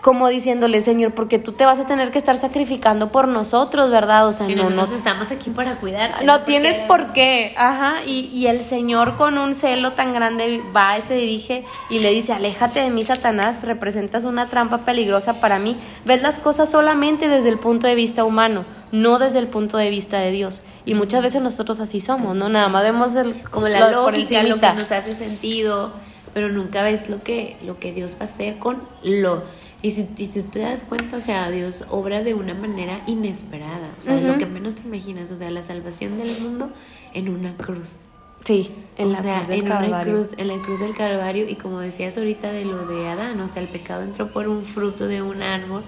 como 0.00 0.28
diciéndole, 0.28 0.80
Señor, 0.80 1.12
porque 1.14 1.38
tú 1.38 1.52
te 1.52 1.64
vas 1.64 1.80
a 1.80 1.86
tener 1.86 2.10
que 2.10 2.18
estar 2.18 2.36
sacrificando 2.36 3.10
por 3.10 3.26
nosotros, 3.28 3.90
¿verdad? 3.90 4.26
O 4.28 4.32
sea, 4.32 4.46
Si 4.46 4.54
no, 4.54 4.64
no, 4.64 4.70
nosotros 4.70 4.98
estamos 4.98 5.30
aquí 5.30 5.50
para 5.50 5.76
cuidar. 5.76 6.24
no 6.24 6.42
tienes 6.42 6.80
por 6.80 7.12
qué, 7.12 7.54
ajá, 7.56 7.96
y, 8.06 8.26
y 8.32 8.46
el 8.46 8.64
Señor 8.64 9.16
con 9.16 9.38
un 9.38 9.54
celo 9.54 9.92
tan 9.92 10.12
grande 10.12 10.62
va 10.76 10.96
y 10.98 11.02
se 11.02 11.14
dirige 11.14 11.64
y 11.90 11.98
le 12.00 12.10
dice, 12.10 12.32
aléjate 12.32 12.80
de 12.80 12.90
mí, 12.90 13.02
Satanás, 13.04 13.64
representas 13.64 14.24
una 14.24 14.48
trampa 14.48 14.84
peligrosa 14.84 15.40
para 15.40 15.58
mí, 15.58 15.76
ves 16.04 16.22
las 16.22 16.38
cosas 16.38 16.70
solamente 16.70 17.28
desde 17.28 17.48
el 17.48 17.58
punto 17.58 17.86
de 17.86 17.94
vista 17.94 18.24
humano, 18.24 18.64
no 18.92 19.18
desde 19.18 19.40
el 19.40 19.48
punto 19.48 19.76
de 19.76 19.90
vista 19.90 20.18
de 20.18 20.30
Dios, 20.30 20.62
y 20.84 20.94
muchas 20.94 21.22
veces 21.22 21.42
nosotros 21.42 21.80
así 21.80 22.00
somos, 22.00 22.36
¿no? 22.36 22.48
Nada 22.48 22.68
más 22.68 22.84
vemos 22.84 23.16
el, 23.16 23.42
como 23.50 23.66
la 23.68 23.90
lo 23.90 24.10
lógica, 24.10 24.42
lo 24.44 24.60
que 24.60 24.72
nos 24.72 24.92
hace 24.92 25.12
sentido, 25.12 25.92
pero 26.32 26.48
nunca 26.48 26.82
ves 26.82 27.08
lo 27.08 27.22
que, 27.22 27.56
lo 27.64 27.78
que 27.80 27.92
Dios 27.92 28.14
va 28.14 28.20
a 28.20 28.24
hacer 28.24 28.58
con 28.58 28.82
lo. 29.02 29.42
Y 29.82 29.90
si, 29.90 30.08
y 30.16 30.26
si 30.26 30.42
te 30.42 30.60
das 30.60 30.82
cuenta, 30.82 31.18
o 31.18 31.20
sea, 31.20 31.50
Dios 31.50 31.84
obra 31.90 32.22
de 32.22 32.34
una 32.34 32.54
manera 32.54 33.00
inesperada, 33.06 33.88
o 34.00 34.02
sea, 34.02 34.20
lo 34.20 34.38
que 34.38 34.46
menos 34.46 34.74
te 34.76 34.82
imaginas, 34.88 35.30
o 35.30 35.36
sea, 35.36 35.50
la 35.50 35.62
salvación 35.62 36.18
del 36.18 36.30
mundo 36.40 36.70
en 37.12 37.28
una 37.28 37.54
cruz. 37.56 38.08
Sí, 38.42 38.70
en 38.96 39.08
o 39.08 39.10
la 39.12 39.18
sea, 39.18 39.36
cruz 39.38 39.48
del 39.48 39.58
en 39.60 39.66
una 39.66 39.80
Calvario. 39.80 40.14
cruz, 40.14 40.28
en 40.38 40.48
la 40.48 40.54
cruz 40.58 40.80
del 40.80 40.94
Calvario, 40.96 41.46
y 41.48 41.56
como 41.56 41.80
decías 41.80 42.16
ahorita 42.16 42.52
de 42.52 42.64
lo 42.64 42.86
de 42.86 43.08
Adán, 43.08 43.40
o 43.40 43.46
sea, 43.48 43.60
el 43.62 43.68
pecado 43.68 44.02
entró 44.02 44.30
por 44.32 44.48
un 44.48 44.64
fruto 44.64 45.06
de 45.08 45.20
un 45.22 45.42
árbol 45.42 45.82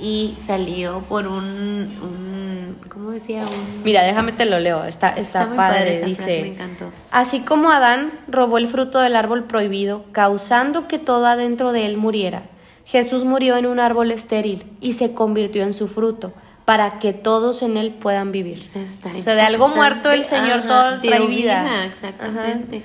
y 0.00 0.34
salió 0.38 1.00
por 1.08 1.26
un, 1.26 1.88
un 2.02 2.76
¿cómo 2.88 3.10
decía? 3.12 3.42
Un, 3.42 3.82
Mira, 3.84 4.02
déjame 4.02 4.32
te 4.32 4.44
lo 4.44 4.58
leo, 4.58 4.84
está, 4.84 5.08
está, 5.10 5.46
muy 5.46 5.56
padre, 5.56 5.92
esa 5.92 6.06
dice... 6.06 6.22
frase, 6.22 6.42
me 6.42 6.48
encantó. 6.48 6.90
Así 7.10 7.40
como 7.40 7.70
Adán 7.70 8.12
robó 8.28 8.58
el 8.58 8.66
fruto 8.66 9.00
del 9.00 9.16
árbol 9.16 9.44
prohibido, 9.44 10.04
causando 10.12 10.88
que 10.88 10.98
todo 10.98 11.26
adentro 11.26 11.72
de 11.72 11.86
él 11.86 11.96
muriera, 11.96 12.42
Jesús 12.84 13.24
murió 13.24 13.56
en 13.56 13.66
un 13.66 13.80
árbol 13.80 14.10
estéril 14.10 14.64
y 14.80 14.92
se 14.92 15.14
convirtió 15.14 15.62
en 15.62 15.72
su 15.74 15.88
fruto, 15.88 16.32
para 16.64 16.98
que 16.98 17.12
todos 17.12 17.62
en 17.62 17.76
él 17.76 17.92
puedan 17.92 18.32
vivir. 18.32 18.60
O 18.60 19.20
sea, 19.20 19.34
de 19.34 19.40
algo 19.40 19.68
muerto 19.68 20.10
el 20.10 20.24
Señor 20.24 20.62
todo 20.62 21.00
trae 21.00 21.26
vida. 21.26 21.84
Exactamente. 21.86 22.82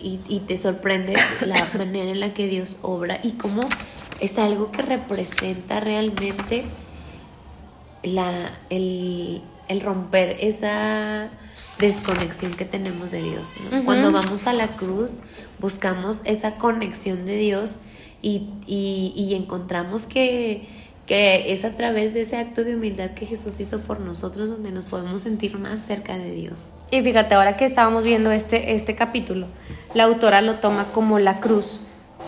Y, 0.00 0.20
y, 0.28 0.40
te 0.40 0.56
sorprende 0.56 1.14
la 1.40 1.66
manera 1.78 2.10
en 2.10 2.20
la 2.20 2.34
que 2.34 2.46
Dios 2.46 2.78
obra 2.82 3.20
y 3.22 3.32
cómo 3.32 3.62
es 4.20 4.38
algo 4.38 4.70
que 4.70 4.82
representa 4.82 5.80
realmente 5.80 6.64
la, 8.02 8.30
el, 8.70 9.42
el 9.68 9.80
romper 9.80 10.36
esa 10.40 11.30
desconexión 11.78 12.54
que 12.54 12.64
tenemos 12.64 13.10
de 13.10 13.22
Dios. 13.22 13.54
Cuando 13.84 14.12
vamos 14.12 14.46
a 14.46 14.52
la 14.52 14.68
cruz, 14.68 15.22
buscamos 15.58 16.22
esa 16.24 16.56
conexión 16.56 17.26
de 17.26 17.36
Dios 17.36 17.78
y, 18.24 19.12
y, 19.14 19.34
encontramos 19.34 20.06
que, 20.06 20.66
que, 21.06 21.52
es 21.52 21.64
a 21.66 21.76
través 21.76 22.14
de 22.14 22.22
ese 22.22 22.38
acto 22.38 22.64
de 22.64 22.74
humildad 22.74 23.10
que 23.10 23.26
Jesús 23.26 23.60
hizo 23.60 23.80
por 23.80 24.00
nosotros 24.00 24.48
donde 24.48 24.72
nos 24.72 24.86
podemos 24.86 25.22
sentir 25.22 25.58
más 25.58 25.80
cerca 25.80 26.16
de 26.16 26.30
Dios. 26.30 26.72
Y 26.90 27.02
fíjate, 27.02 27.34
ahora 27.34 27.56
que 27.56 27.66
estábamos 27.66 28.02
viendo 28.04 28.30
este, 28.30 28.74
este 28.74 28.94
capítulo, 28.94 29.46
la 29.92 30.04
autora 30.04 30.40
lo 30.40 30.54
toma 30.54 30.86
como 30.92 31.18
la 31.18 31.40
cruz, 31.40 31.82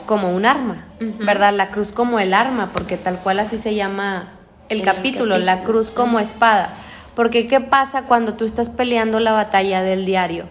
como 0.04 0.34
un 0.34 0.44
arma, 0.44 0.86
¿verdad? 1.00 1.54
La 1.54 1.70
cruz 1.70 1.92
como 1.92 2.18
el 2.18 2.34
arma, 2.34 2.70
porque 2.72 2.98
tal 2.98 3.18
cual 3.20 3.38
así 3.38 3.56
se 3.56 3.74
llama 3.74 4.34
el, 4.68 4.82
capítulo, 4.82 5.38
la 5.38 5.62
cruz 5.62 5.90
como 5.90 6.20
espada. 6.20 6.74
Porque 7.14 7.48
¿qué 7.48 7.60
pasa 7.60 8.02
cuando 8.02 8.34
tú 8.34 8.44
estás 8.44 8.68
peleando 8.68 9.18
la 9.18 9.32
batalla 9.32 9.80
del 9.82 10.04
diario? 10.04 10.46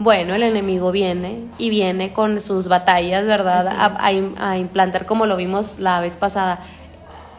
Bueno, 0.00 0.34
el 0.34 0.42
enemigo 0.42 0.92
viene 0.92 1.44
y 1.58 1.68
viene 1.68 2.14
con 2.14 2.40
sus 2.40 2.68
batallas, 2.68 3.26
¿verdad? 3.26 3.66
A, 4.00 4.56
implantar, 4.56 5.04
como 5.04 5.26
lo 5.26 5.36
vimos 5.36 5.78
la 5.78 6.00
vez 6.00 6.16
pasada, 6.16 6.60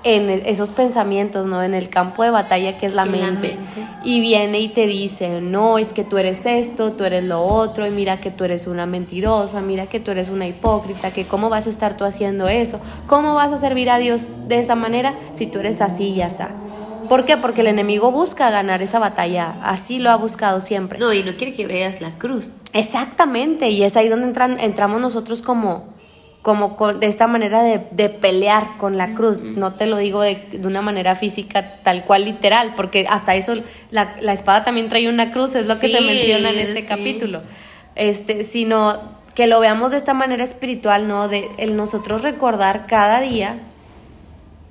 en 0.04 0.30
esos 0.30 0.70
pensamientos, 0.70 1.48
¿no? 1.48 1.64
En 1.64 1.74
el 1.74 1.90
campo 1.90 2.22
de 2.22 2.30
batalla 2.30 2.78
que 2.78 2.86
es 2.86 2.94
la 2.94 3.06
mente. 3.06 3.58
Y 4.04 4.22
viene 4.22 4.60
y 4.60 4.68
te 4.68 4.86
dice, 4.86 5.42
no, 5.42 5.80
es 5.80 5.92
que 5.92 6.04
tú 6.04 6.20
eres 6.20 6.46
esto, 6.46 6.92
tú 6.92 7.04
eres 7.04 7.24
lo 7.24 7.42
otro, 7.42 7.88
y 7.88 7.90
mira 7.90 8.22
que 8.22 8.30
tú 8.30 8.44
eres 8.44 8.68
una 8.68 8.86
mentirosa, 8.86 9.60
mira 9.62 9.88
que 9.88 10.00
tú 10.00 10.12
eres 10.12 10.30
una 10.30 10.46
hipócrita, 10.46 11.10
que 11.10 11.26
cómo 11.26 11.50
vas 11.50 11.66
a 11.66 11.72
estar 11.72 11.98
tú 11.98 12.06
haciendo 12.06 12.48
eso, 12.48 12.80
cómo 13.08 13.34
vas 13.34 13.52
a 13.54 13.58
servir 13.58 13.90
a 13.90 13.98
Dios 13.98 14.28
de 14.48 14.60
esa 14.60 14.76
manera 14.76 15.16
si 15.34 15.48
tú 15.48 15.62
eres 15.62 15.82
así 15.82 16.10
y 16.10 16.22
así. 16.22 16.44
¿Por 17.12 17.26
qué? 17.26 17.36
Porque 17.36 17.60
el 17.60 17.68
enemigo 17.68 18.10
busca 18.10 18.50
ganar 18.52 18.82
esa 18.82 18.98
batalla, 18.98 19.58
así 19.64 20.00
lo 20.00 20.12
ha 20.12 20.16
buscado 20.16 20.62
siempre. 20.62 20.98
No, 20.98 21.12
y 21.12 21.24
no 21.24 21.36
quiere 21.36 21.52
que 21.52 21.68
veas 21.68 22.00
la 22.00 22.12
cruz. 22.12 22.62
Exactamente, 22.72 23.70
y 23.70 23.84
es 23.84 23.98
ahí 23.98 24.08
donde 24.08 24.28
entran, 24.28 24.58
entramos 24.62 25.02
nosotros 25.02 25.42
como, 25.42 25.94
como 26.42 26.78
con, 26.78 27.02
de 27.02 27.08
esta 27.08 27.28
manera 27.28 27.64
de, 27.64 27.86
de, 27.92 28.08
pelear 28.08 28.78
con 28.78 28.96
la 28.96 29.14
cruz. 29.14 29.42
No 29.42 29.74
te 29.74 29.88
lo 29.88 29.98
digo 29.98 30.22
de, 30.22 30.36
de, 30.54 30.66
una 30.66 30.82
manera 30.82 31.16
física 31.16 31.82
tal 31.84 32.06
cual 32.06 32.24
literal, 32.24 32.76
porque 32.78 33.06
hasta 33.10 33.36
eso 33.36 33.56
la, 33.90 34.16
la 34.22 34.32
espada 34.32 34.64
también 34.64 34.88
trae 34.88 35.10
una 35.10 35.32
cruz, 35.32 35.56
es 35.56 35.68
lo 35.68 35.78
que 35.78 35.90
se 35.90 36.00
menciona 36.00 36.52
en 36.52 36.60
este 36.60 36.86
capítulo. 36.86 37.42
Este, 37.96 38.46
sino 38.46 39.20
que 39.36 39.48
lo 39.48 39.60
veamos 39.60 39.92
de 39.92 39.98
esta 39.98 40.14
manera 40.14 40.46
espiritual, 40.46 41.10
¿no? 41.10 41.28
De 41.28 41.50
el 41.58 41.76
nosotros 41.76 42.24
recordar 42.24 42.88
cada 42.88 43.20
día 43.20 43.60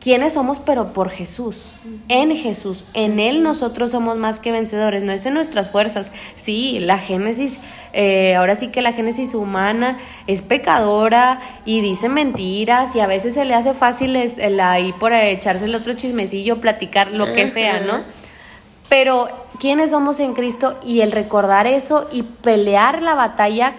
quiénes 0.01 0.33
somos, 0.33 0.59
pero 0.59 0.93
por 0.93 1.11
Jesús, 1.11 1.75
en 2.09 2.35
Jesús, 2.35 2.85
en 2.95 3.19
Él 3.19 3.43
nosotros 3.43 3.91
somos 3.91 4.17
más 4.17 4.41
que 4.41 4.51
vencedores, 4.51 5.05
no 5.05 5.13
es 5.13 5.27
en 5.27 5.35
nuestras 5.35 5.71
fuerzas. 5.71 6.11
Sí, 6.37 6.79
la 6.81 6.99
génesis, 6.99 7.61
eh, 7.93 8.35
ahora 8.35 8.55
sí 8.55 8.69
que 8.69 8.81
la 8.81 8.93
génesis 8.93 9.35
humana 9.35 9.99
es 10.27 10.41
pecadora 10.41 11.41
y 11.67 11.83
dice 11.83 12.09
mentiras 12.09 12.97
y 12.97 13.01
a 13.01 13.07
veces 13.07 13.35
se 13.35 13.45
le 13.45 13.55
hace 13.55 13.75
fácil 13.75 14.17
el 14.17 14.61
ahí 14.61 14.93
por 14.95 15.13
echarse 15.13 15.67
el 15.67 15.75
otro 15.75 15.93
chismecillo, 15.93 16.61
platicar 16.61 17.13
lo 17.13 17.33
que 17.35 17.47
sea, 17.47 17.81
¿no? 17.81 18.03
Pero 18.89 19.29
quiénes 19.61 19.91
somos 19.91 20.19
en 20.19 20.33
Cristo 20.33 20.81
y 20.83 21.03
el 21.03 21.13
recordar 21.13 21.67
eso 21.67 22.09
y 22.11 22.23
pelear 22.23 23.03
la 23.03 23.15
batalla 23.15 23.75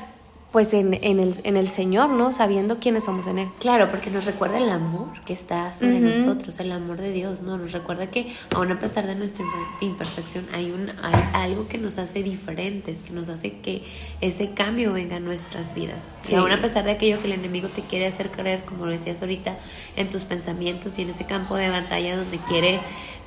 pues 0.52 0.74
en, 0.74 0.94
en, 1.02 1.20
el, 1.20 1.36
en 1.44 1.56
el 1.56 1.70
Señor, 1.70 2.10
¿no? 2.10 2.34
Sabiendo 2.34 2.80
quiénes 2.80 3.06
somos 3.06 3.28
en 3.28 3.40
Él. 3.40 3.50
Claro, 3.60 3.90
porque 3.90 4.10
nos 4.10 4.26
recuerda 4.26 4.58
el 4.58 4.70
amor 4.70 5.08
que 5.26 5.32
está 5.32 5.72
sobre 5.72 6.00
nosotros, 6.00 6.60
el 6.60 6.74
amor 6.74 6.98
de 6.98 7.14
Dios, 7.14 7.42
¿no? 7.42 7.58
Nos 7.58 7.72
recuerda 7.72 8.08
que 8.08 8.34
aún 8.54 8.70
a 8.72 8.78
pesar 8.78 9.08
de 9.08 9.16
nuestra 9.16 9.46
imperfección 9.80 10.46
hay, 10.54 10.72
un, 10.72 10.90
hay 11.02 11.14
algo 11.34 11.68
que 11.70 11.78
nos 11.78 11.98
hace 11.98 12.22
diferentes, 12.22 13.02
que 13.04 13.14
nos 13.14 13.30
hace 13.30 13.60
que 13.60 13.84
ese 14.20 14.52
cambio 14.52 14.92
venga 14.92 15.16
a 15.16 15.20
nuestras 15.22 15.74
vidas. 15.74 16.12
Y 16.30 16.36
aún 16.36 16.52
a 16.52 16.60
pesar 16.60 16.84
de 16.84 16.92
aquello 16.92 17.22
que 17.22 17.28
el 17.28 17.34
enemigo 17.34 17.70
te 17.70 17.82
quiere 17.82 18.08
hacer 18.08 18.30
creer, 18.30 18.66
como 18.66 18.86
lo 18.86 18.92
decías 18.92 19.22
ahorita, 19.22 19.58
en 19.96 20.10
tus 20.10 20.26
pensamientos 20.26 21.00
y 21.00 21.04
en 21.04 21.12
ese 21.12 21.26
campo 21.26 21.56
de 21.56 21.70
batalla 21.70 22.18
donde 22.18 22.38
quiere 22.40 22.82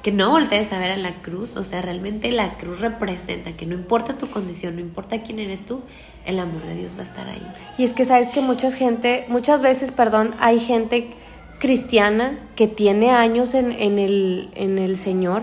que 0.04 0.12
no 0.12 0.28
voltees 0.28 0.70
a 0.74 0.78
ver 0.78 0.90
a 0.90 0.98
la 0.98 1.22
cruz, 1.22 1.56
o 1.56 1.64
sea, 1.64 1.80
realmente 1.80 2.30
la 2.30 2.58
cruz 2.58 2.80
representa 2.80 3.52
que 3.52 3.64
no 3.64 3.74
importa 3.74 4.18
tu 4.18 4.28
condición, 4.28 4.74
no 4.74 4.82
importa 4.82 5.22
quién 5.22 5.38
eres 5.38 5.64
tú, 5.64 5.80
el 6.26 6.38
amor 6.38 6.60
de 6.62 6.74
Dios 6.74 6.96
va 6.96 7.00
a 7.00 7.04
estar 7.04 7.26
ahí. 7.26 7.42
Y 7.78 7.84
es 7.84 7.94
que 7.94 8.04
sabes 8.04 8.28
que 8.28 8.42
mucha 8.42 8.70
gente, 8.70 9.24
muchas 9.28 9.62
veces, 9.62 9.92
perdón, 9.92 10.32
hay 10.40 10.60
gente 10.60 11.08
cristiana 11.58 12.38
que 12.54 12.68
tiene 12.68 13.12
años 13.12 13.54
en, 13.54 13.72
en, 13.72 13.98
el, 13.98 14.50
en 14.56 14.78
el 14.78 14.98
Señor 14.98 15.42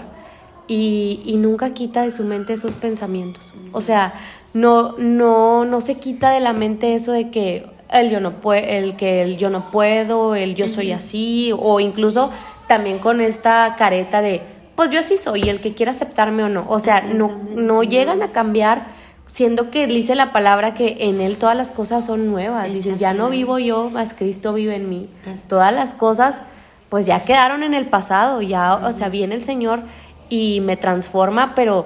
y, 0.68 1.24
y, 1.25 1.38
nunca 1.38 1.74
quita 1.74 2.03
de 2.03 2.12
su 2.12 2.24
mente 2.24 2.53
esos 2.53 2.75
pensamientos. 2.75 3.56
O 3.72 3.82
sea, 3.82 4.13
no, 4.53 4.96
no, 5.00 5.65
no 5.65 5.82
se 5.82 5.98
quita 5.98 6.30
de 6.30 6.39
la 6.39 6.53
mente 6.53 6.94
eso 6.94 7.13
de 7.13 7.32
que 7.32 7.65
el 7.91 8.12
yo 8.12 8.20
no 8.20 8.39
puedo, 8.39 8.63
el 8.63 8.96
que 8.96 9.24
el 9.24 9.38
yo 9.39 9.50
no 9.50 9.72
puedo, 9.72 10.36
el 10.36 10.53
yo 10.53 10.68
soy 10.68 10.91
así, 10.91 11.51
o 11.58 11.80
incluso 11.80 12.32
también 12.71 12.99
con 12.99 13.19
esta 13.19 13.75
careta 13.77 14.21
de, 14.21 14.41
pues 14.77 14.91
yo 14.91 14.99
así 14.99 15.17
soy, 15.17 15.49
el 15.49 15.59
que 15.59 15.73
quiera 15.73 15.91
aceptarme 15.91 16.41
o 16.45 16.47
no. 16.47 16.63
O 16.69 16.79
sea, 16.79 17.01
no, 17.01 17.41
no 17.53 17.83
llegan 17.83 18.21
a 18.21 18.31
cambiar, 18.31 18.85
siendo 19.27 19.71
que 19.71 19.87
dice 19.87 20.15
la 20.15 20.31
palabra 20.31 20.73
que 20.73 20.95
en 21.01 21.19
él 21.19 21.35
todas 21.35 21.57
las 21.57 21.69
cosas 21.69 22.05
son 22.05 22.27
nuevas. 22.27 22.71
Dices, 22.71 22.97
ya 22.97 23.13
no 23.13 23.29
vivo 23.29 23.59
yo, 23.59 23.89
más 23.89 24.13
Cristo 24.13 24.53
vive 24.53 24.77
en 24.77 24.87
mí. 24.87 25.09
Todas 25.49 25.73
las 25.73 25.93
cosas, 25.93 26.43
pues 26.87 27.05
ya 27.05 27.25
quedaron 27.25 27.61
en 27.63 27.73
el 27.73 27.87
pasado, 27.87 28.41
ya, 28.41 28.75
o 28.75 28.93
sea, 28.93 29.09
viene 29.09 29.35
el 29.35 29.43
Señor 29.43 29.81
y 30.29 30.61
me 30.61 30.77
transforma, 30.77 31.55
pero 31.55 31.83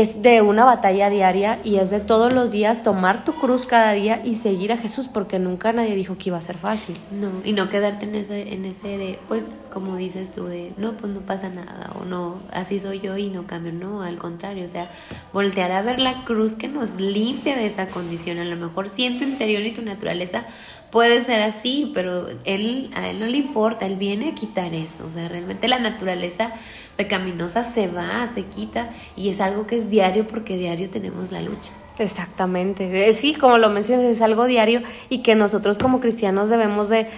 es 0.00 0.20
de 0.20 0.42
una 0.42 0.66
batalla 0.66 1.08
diaria 1.08 1.58
y 1.64 1.76
es 1.76 1.88
de 1.88 2.00
todos 2.00 2.30
los 2.30 2.50
días 2.50 2.82
tomar 2.82 3.24
tu 3.24 3.32
cruz 3.36 3.64
cada 3.64 3.92
día 3.92 4.20
y 4.22 4.34
seguir 4.34 4.70
a 4.70 4.76
Jesús 4.76 5.08
porque 5.08 5.38
nunca 5.38 5.72
nadie 5.72 5.94
dijo 5.94 6.18
que 6.18 6.28
iba 6.28 6.36
a 6.36 6.42
ser 6.42 6.58
fácil. 6.58 6.98
No, 7.10 7.30
y 7.44 7.54
no 7.54 7.70
quedarte 7.70 8.04
en 8.04 8.14
ese, 8.14 8.52
en 8.52 8.66
ese 8.66 8.98
de, 8.98 9.18
pues 9.26 9.54
como 9.72 9.96
dices 9.96 10.32
tú, 10.32 10.44
de 10.44 10.74
no, 10.76 10.92
pues 10.98 11.14
no 11.14 11.20
pasa 11.20 11.48
nada 11.48 11.92
o 11.98 12.04
no, 12.04 12.42
así 12.52 12.78
soy 12.78 13.00
yo 13.00 13.16
y 13.16 13.30
no 13.30 13.46
cambio, 13.46 13.72
no, 13.72 14.02
al 14.02 14.18
contrario, 14.18 14.66
o 14.66 14.68
sea, 14.68 14.90
voltear 15.32 15.72
a 15.72 15.80
ver 15.80 15.98
la 15.98 16.24
cruz 16.24 16.56
que 16.56 16.68
nos 16.68 17.00
limpia 17.00 17.56
de 17.56 17.64
esa 17.64 17.88
condición, 17.88 18.38
a 18.38 18.44
lo 18.44 18.56
mejor 18.56 18.90
si 18.90 19.06
en 19.06 19.16
tu 19.16 19.24
interior 19.24 19.62
y 19.62 19.72
tu 19.72 19.80
naturaleza 19.80 20.44
puede 20.90 21.22
ser 21.22 21.40
así, 21.40 21.90
pero 21.94 22.26
él, 22.44 22.90
a 22.94 23.08
él 23.08 23.18
no 23.18 23.26
le 23.26 23.38
importa, 23.38 23.86
él 23.86 23.96
viene 23.96 24.28
a 24.28 24.34
quitar 24.34 24.74
eso, 24.74 25.06
o 25.06 25.10
sea, 25.10 25.26
realmente 25.26 25.68
la 25.68 25.78
naturaleza 25.78 26.52
pecaminosa 26.96 27.64
se 27.64 27.88
va, 27.88 28.26
se 28.26 28.44
quita 28.44 28.90
y 29.16 29.28
es 29.28 29.40
algo 29.40 29.66
que 29.66 29.76
es 29.76 29.90
diario 29.90 30.26
porque 30.26 30.56
diario 30.56 30.90
tenemos 30.90 31.32
la 31.32 31.42
lucha. 31.42 31.72
Exactamente, 31.98 33.08
eh, 33.08 33.12
sí, 33.14 33.34
como 33.34 33.58
lo 33.58 33.70
mencionas, 33.70 34.06
es 34.06 34.20
algo 34.20 34.44
diario 34.44 34.82
y 35.08 35.22
que 35.22 35.34
nosotros 35.34 35.78
como 35.78 36.00
cristianos 36.00 36.50
debemos 36.50 36.88
de, 36.88 37.00
eh, 37.00 37.08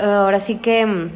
ahora 0.00 0.38
sí 0.38 0.56
que 0.56 0.84
mm, 0.86 1.10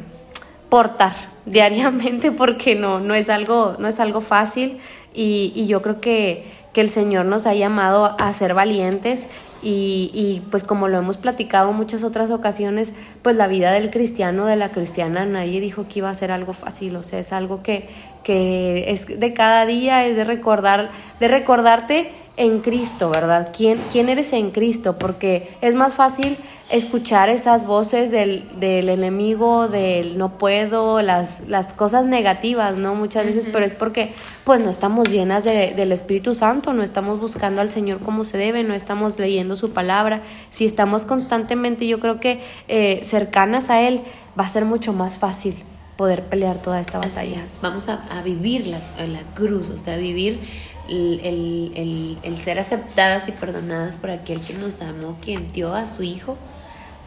portar 0.69 1.13
diariamente 1.45 2.31
porque 2.31 2.75
no, 2.75 2.99
no, 2.99 3.13
es 3.15 3.29
algo, 3.29 3.75
no 3.79 3.87
es 3.87 3.99
algo 3.99 4.21
fácil 4.21 4.79
y, 5.13 5.51
y 5.55 5.67
yo 5.67 5.81
creo 5.81 5.99
que, 5.99 6.45
que 6.73 6.81
el 6.81 6.89
Señor 6.89 7.25
nos 7.25 7.45
ha 7.45 7.53
llamado 7.53 8.15
a 8.19 8.31
ser 8.31 8.53
valientes 8.53 9.27
y, 9.61 10.11
y, 10.13 10.41
pues 10.51 10.63
como 10.63 10.87
lo 10.87 10.97
hemos 10.97 11.17
platicado 11.17 11.71
en 11.71 11.75
muchas 11.75 12.05
otras 12.05 12.31
ocasiones, 12.31 12.93
pues 13.21 13.35
la 13.35 13.47
vida 13.47 13.71
del 13.71 13.89
cristiano, 13.89 14.45
de 14.45 14.55
la 14.55 14.71
cristiana, 14.71 15.25
nadie 15.25 15.59
dijo 15.59 15.85
que 15.89 15.99
iba 15.99 16.09
a 16.09 16.15
ser 16.15 16.31
algo 16.31 16.53
fácil, 16.53 16.95
o 16.95 17.03
sea, 17.03 17.19
es 17.19 17.33
algo 17.33 17.61
que, 17.61 17.89
que 18.23 18.91
es 18.91 19.19
de 19.19 19.33
cada 19.33 19.65
día, 19.65 20.05
es 20.05 20.15
de 20.15 20.23
recordar, 20.23 20.89
de 21.19 21.27
recordarte 21.27 22.11
en 22.39 22.61
Cristo, 22.61 23.09
¿verdad? 23.09 23.51
¿Quién, 23.55 23.81
quién 23.91 24.07
eres 24.07 24.31
en 24.31 24.51
Cristo? 24.51 24.97
Porque 24.97 25.57
es 25.59 25.75
más 25.75 25.93
fácil 25.93 26.37
escuchar 26.69 27.27
esas 27.27 27.67
voces 27.67 28.11
del, 28.11 28.47
del 28.61 28.87
enemigo, 28.87 29.67
del 29.67 30.17
no 30.17 30.37
puedo, 30.37 31.01
las, 31.01 31.49
las 31.49 31.73
cosas 31.73 32.05
negativas, 32.05 32.77
¿no? 32.77 32.95
Muchas 32.95 33.25
veces, 33.25 33.49
pero 33.51 33.65
es 33.65 33.73
porque 33.73 34.13
pues 34.45 34.61
no 34.61 34.69
estamos 34.69 35.11
llenas 35.11 35.43
de, 35.43 35.73
del 35.75 35.91
Espíritu 35.91 36.33
Santo, 36.33 36.71
no 36.71 36.81
estamos 36.81 37.19
buscando 37.19 37.59
al 37.59 37.71
Señor 37.71 37.99
como 37.99 38.23
se 38.23 38.37
debe, 38.37 38.63
no 38.63 38.73
estamos 38.73 39.19
leyendo 39.19 39.57
su 39.57 39.71
palabra. 39.71 40.21
Si 40.49 40.63
estamos 40.63 41.03
constantemente, 41.03 41.87
yo 41.87 41.99
creo 41.99 42.21
que 42.21 42.41
eh, 42.69 43.01
cercanas 43.03 43.69
a 43.69 43.81
Él, 43.81 44.01
va 44.39 44.45
a 44.45 44.47
ser 44.47 44.63
mucho 44.63 44.93
más 44.93 45.17
fácil 45.17 45.55
poder 45.99 46.23
pelear 46.23 46.61
toda 46.61 46.79
esta 46.79 46.97
batalla. 46.97 47.43
Vamos 47.61 47.89
a, 47.89 47.95
a 48.17 48.21
vivir 48.23 48.67
la, 48.67 48.79
la 49.05 49.19
cruz, 49.35 49.69
o 49.69 49.77
sea, 49.77 49.97
vivir 49.97 50.39
el, 50.87 52.17
el, 52.23 52.37
ser 52.37 52.57
aceptadas 52.57 53.27
y 53.27 53.33
perdonadas 53.33 53.97
por 53.97 54.09
aquel 54.09 54.39
que 54.39 54.53
nos 54.53 54.81
amó, 54.81 55.17
quien 55.21 55.49
dio 55.49 55.73
a 55.73 55.85
su 55.85 56.03
Hijo 56.03 56.37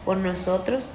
por 0.05 0.17
nosotros 0.17 0.91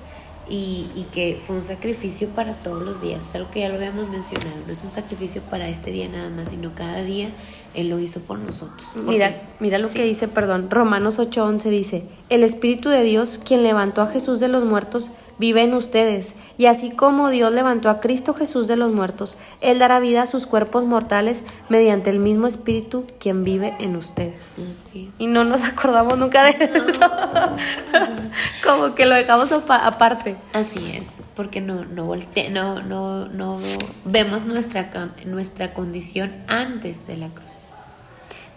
y, 0.48 0.86
y, 0.94 1.08
que 1.10 1.38
fue 1.40 1.56
un 1.56 1.64
sacrificio 1.64 2.28
para 2.28 2.52
todos 2.62 2.80
los 2.80 3.02
días. 3.02 3.30
Es 3.30 3.34
algo 3.34 3.50
que 3.50 3.60
ya 3.62 3.68
lo 3.68 3.74
habíamos 3.74 4.08
mencionado. 4.08 4.54
No 4.64 4.72
es 4.72 4.84
un 4.84 4.92
sacrificio 4.92 5.42
para 5.50 5.68
este 5.68 5.90
día 5.90 6.08
nada 6.08 6.30
más, 6.30 6.50
sino 6.50 6.76
cada 6.76 7.02
día 7.02 7.30
Él 7.74 7.88
lo 7.88 7.98
hizo 7.98 8.20
por 8.20 8.38
nosotros. 8.38 8.86
Mira, 8.94 9.32
mira 9.58 9.78
lo 9.78 9.90
que 9.90 10.04
dice, 10.04 10.28
perdón, 10.28 10.70
Romanos 10.70 11.18
8:11 11.18 11.68
dice, 11.68 12.04
el 12.28 12.44
Espíritu 12.44 12.90
de 12.90 13.02
Dios, 13.02 13.40
quien 13.44 13.64
levantó 13.64 14.02
a 14.02 14.06
Jesús 14.06 14.38
de 14.38 14.46
los 14.46 14.64
muertos, 14.64 15.10
vive 15.38 15.62
en 15.62 15.74
ustedes, 15.74 16.34
y 16.56 16.66
así 16.66 16.90
como 16.90 17.30
Dios 17.30 17.52
levantó 17.52 17.90
a 17.90 18.00
Cristo 18.00 18.34
Jesús 18.34 18.68
de 18.68 18.76
los 18.76 18.92
muertos, 18.92 19.36
Él 19.60 19.78
dará 19.78 20.00
vida 20.00 20.22
a 20.22 20.26
sus 20.26 20.46
cuerpos 20.46 20.84
mortales 20.84 21.42
mediante 21.68 22.10
el 22.10 22.18
mismo 22.18 22.46
Espíritu 22.46 23.06
quien 23.18 23.44
vive 23.44 23.74
en 23.78 23.96
ustedes. 23.96 24.56
Y 25.18 25.26
no 25.26 25.44
nos 25.44 25.64
acordamos 25.64 26.18
nunca 26.18 26.44
de 26.44 26.50
esto. 26.50 26.84
como 28.64 28.94
que 28.94 29.06
lo 29.06 29.14
dejamos 29.14 29.52
aparte. 29.52 30.36
Así 30.52 30.96
es, 30.96 31.18
porque 31.34 31.60
no, 31.60 31.84
no, 31.84 32.04
volte 32.04 32.50
no, 32.50 32.82
no, 32.82 33.26
no 33.26 33.58
vemos 34.04 34.44
nuestra, 34.46 34.90
nuestra 35.24 35.72
condición 35.74 36.32
antes 36.48 37.06
de 37.06 37.16
la 37.16 37.28
cruz. 37.28 37.67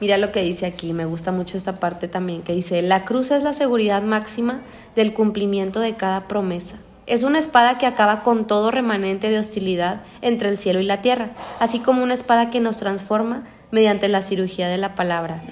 Mira 0.01 0.17
lo 0.17 0.31
que 0.31 0.41
dice 0.41 0.65
aquí, 0.65 0.93
me 0.93 1.05
gusta 1.05 1.31
mucho 1.31 1.55
esta 1.55 1.79
parte 1.79 2.07
también, 2.07 2.41
que 2.41 2.53
dice, 2.53 2.81
la 2.81 3.05
cruz 3.05 3.29
es 3.29 3.43
la 3.43 3.53
seguridad 3.53 4.01
máxima 4.01 4.61
del 4.95 5.13
cumplimiento 5.13 5.79
de 5.79 5.93
cada 5.93 6.27
promesa. 6.27 6.77
Es 7.05 7.21
una 7.21 7.37
espada 7.37 7.77
que 7.77 7.85
acaba 7.85 8.23
con 8.23 8.47
todo 8.47 8.71
remanente 8.71 9.29
de 9.29 9.37
hostilidad 9.37 10.01
entre 10.21 10.49
el 10.49 10.57
cielo 10.57 10.79
y 10.79 10.85
la 10.85 11.01
tierra, 11.01 11.29
así 11.59 11.79
como 11.79 12.01
una 12.01 12.15
espada 12.15 12.49
que 12.49 12.59
nos 12.59 12.77
transforma 12.77 13.43
mediante 13.69 14.07
la 14.07 14.23
cirugía 14.23 14.69
de 14.69 14.79
la 14.79 14.95
palabra. 14.95 15.43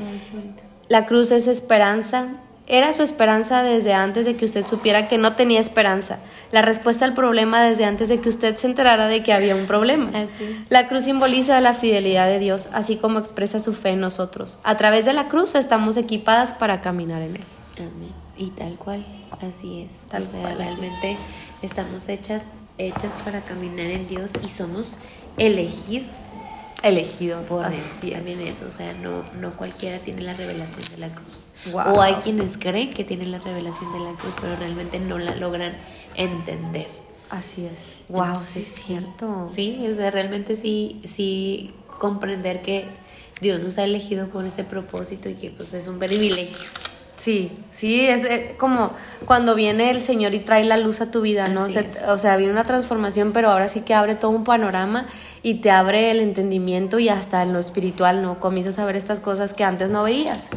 la 0.87 1.05
cruz 1.05 1.29
es 1.29 1.47
esperanza, 1.47 2.29
era 2.69 2.93
su 2.93 3.01
esperanza 3.01 3.63
desde 3.63 3.93
antes 3.93 4.25
de 4.25 4.35
que 4.35 4.45
usted 4.45 4.65
supiera 4.65 5.07
que 5.07 5.17
no 5.17 5.35
tenía 5.35 5.59
esperanza. 5.59 6.19
La 6.51 6.61
respuesta 6.61 7.03
al 7.03 7.13
problema 7.13 7.63
desde 7.63 7.83
antes 7.83 8.09
de 8.09 8.21
que 8.21 8.29
usted 8.29 8.55
se 8.55 8.67
enterara 8.67 9.07
de 9.07 9.23
que 9.23 9.33
había 9.33 9.55
un 9.55 9.65
problema. 9.65 10.11
La 10.69 10.87
cruz 10.87 11.05
simboliza 11.05 11.59
la 11.61 11.73
fidelidad 11.73 12.27
de 12.27 12.39
Dios, 12.39 12.69
así 12.71 12.97
como 12.97 13.19
expresa 13.19 13.59
su 13.59 13.73
fe 13.73 13.89
en 13.89 13.99
nosotros. 13.99 14.59
A 14.63 14.77
través 14.77 15.05
de 15.05 15.13
la 15.13 15.27
cruz 15.27 15.55
estamos 15.55 15.97
equipadas 15.97 16.53
para 16.53 16.79
caminar 16.81 17.23
en 17.23 17.37
Él. 17.37 17.43
Amén. 17.77 18.13
Y 18.37 18.51
tal 18.51 18.77
cual, 18.77 19.05
así 19.41 19.81
es. 19.81 20.05
o 20.13 20.23
sea, 20.23 20.55
realmente 20.55 21.17
estamos 21.61 22.07
hechas, 22.07 22.55
hechas 22.77 23.19
para 23.25 23.41
caminar 23.41 23.87
en 23.87 24.07
Dios 24.07 24.33
y 24.43 24.47
somos 24.47 24.91
elegidos 25.37 26.35
elegidos 26.83 27.47
por 27.47 27.69
Dios. 27.69 28.13
También 28.13 28.41
eso, 28.41 28.67
o 28.67 28.71
sea, 28.71 28.93
no, 28.93 29.23
no 29.39 29.55
cualquiera 29.55 29.99
tiene 29.99 30.21
la 30.21 30.33
revelación 30.33 30.83
de 30.91 30.97
la 30.97 31.09
cruz. 31.09 31.53
O 31.73 32.01
hay 32.01 32.15
quienes 32.15 32.57
creen 32.57 32.93
que 32.93 33.03
tienen 33.03 33.31
la 33.31 33.39
revelación 33.39 33.91
de 33.93 33.99
la 33.99 34.13
cruz, 34.13 34.33
pero 34.39 34.55
realmente 34.55 34.99
no 34.99 35.17
la 35.17 35.35
logran 35.35 35.77
entender. 36.15 36.87
Así 37.29 37.65
es. 37.65 37.93
Wow, 38.07 38.35
sí 38.41 38.59
es 38.59 38.67
cierto. 38.67 39.47
Sí, 39.47 39.85
o 39.87 39.93
sea, 39.93 40.09
realmente 40.09 40.55
sí, 40.55 41.01
sí 41.05 41.73
comprender 41.99 42.61
que 42.61 42.85
Dios 43.41 43.61
nos 43.61 43.77
ha 43.77 43.83
elegido 43.83 44.29
con 44.29 44.47
ese 44.47 44.63
propósito 44.63 45.29
y 45.29 45.35
que 45.35 45.51
pues 45.51 45.73
es 45.73 45.87
un 45.87 45.99
privilegio. 45.99 46.57
Sí, 47.19 47.51
sí, 47.69 48.07
es 48.07 48.23
eh, 48.23 48.55
como 48.57 48.93
cuando 49.25 49.53
viene 49.53 49.91
el 49.91 50.01
Señor 50.01 50.33
y 50.33 50.39
trae 50.39 50.63
la 50.63 50.77
luz 50.77 51.01
a 51.01 51.11
tu 51.11 51.19
vida, 51.19 51.49
¿no? 51.49 51.67
o 52.07 52.17
sea, 52.17 52.37
viene 52.37 52.53
una 52.53 52.63
transformación, 52.63 53.33
pero 53.33 53.51
ahora 53.51 53.67
sí 53.67 53.81
que 53.81 53.93
abre 53.93 54.15
todo 54.15 54.31
un 54.31 54.45
panorama 54.45 55.05
y 55.43 55.55
te 55.55 55.69
abre 55.69 56.11
el 56.11 56.21
entendimiento 56.21 56.97
y 56.97 57.09
hasta 57.09 57.43
en 57.43 57.51
lo 57.51 57.59
espiritual, 57.59 58.21
¿no? 58.21 58.39
Comienzas 58.39 58.79
a 58.79 58.85
ver 58.85 58.95
estas 58.95 59.19
cosas 59.19 59.53
que 59.53 59.65
antes 59.65 59.89
no 59.89 60.03
veías, 60.03 60.47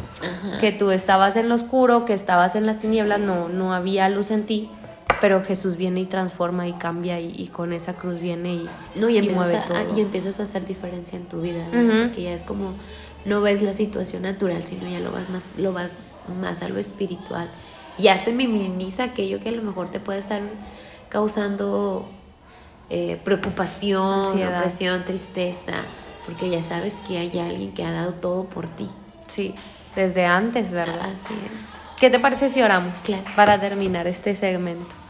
que 0.61 0.71
tú 0.71 0.91
estabas 0.91 1.35
en 1.35 1.49
lo 1.49 1.55
oscuro, 1.55 2.05
que 2.05 2.13
estabas 2.13 2.55
en 2.55 2.65
las 2.65 2.77
tinieblas, 2.77 3.19
no, 3.19 3.49
no 3.49 3.73
había 3.73 4.07
luz 4.07 4.31
en 4.31 4.45
ti, 4.45 4.69
pero 5.19 5.43
Jesús 5.43 5.75
viene 5.75 5.99
y 5.99 6.05
transforma 6.05 6.65
y 6.65 6.73
cambia 6.73 7.19
y, 7.19 7.47
con 7.47 7.73
esa 7.73 7.93
cruz 7.95 8.19
viene 8.19 8.53
y, 8.53 8.69
no, 8.95 9.09
y, 9.09 9.17
empiezas 9.17 9.69
a, 9.69 9.83
y 9.97 9.99
empiezas 9.99 10.39
a 10.39 10.43
hacer 10.43 10.65
diferencia 10.65 11.17
en 11.17 11.25
tu 11.25 11.41
vida, 11.41 11.67
¿no? 11.73 12.13
que 12.13 12.23
ya 12.23 12.33
es 12.33 12.43
como 12.43 12.73
no 13.25 13.41
ves 13.41 13.61
la 13.61 13.73
situación 13.73 14.23
natural, 14.23 14.63
sino 14.63 14.87
ya 14.87 14.99
lo 14.99 15.11
vas 15.11 15.29
más, 15.29 15.47
lo 15.57 15.73
vas 15.73 16.01
más 16.27 16.61
a 16.61 16.69
lo 16.69 16.79
espiritual. 16.79 17.49
Ya 17.97 18.17
se 18.17 18.31
minimiza 18.33 19.03
aquello 19.03 19.39
que 19.41 19.49
a 19.49 19.51
lo 19.51 19.61
mejor 19.61 19.89
te 19.89 19.99
puede 19.99 20.19
estar 20.19 20.41
causando 21.09 22.07
eh, 22.89 23.19
preocupación, 23.23 24.25
opresión, 24.25 25.05
tristeza, 25.05 25.73
porque 26.25 26.49
ya 26.49 26.63
sabes 26.63 26.95
que 27.07 27.17
hay 27.17 27.37
alguien 27.39 27.73
que 27.73 27.83
ha 27.83 27.91
dado 27.91 28.13
todo 28.13 28.45
por 28.45 28.67
ti. 28.67 28.89
Sí, 29.27 29.53
desde 29.95 30.25
antes, 30.25 30.71
¿verdad? 30.71 31.11
Así 31.11 31.33
es. 31.53 31.69
¿Qué 31.99 32.09
te 32.09 32.19
parece 32.19 32.49
si 32.49 32.61
oramos 32.61 33.03
para 33.35 33.59
terminar 33.59 34.07
este 34.07 34.35
segmento? 34.35 35.02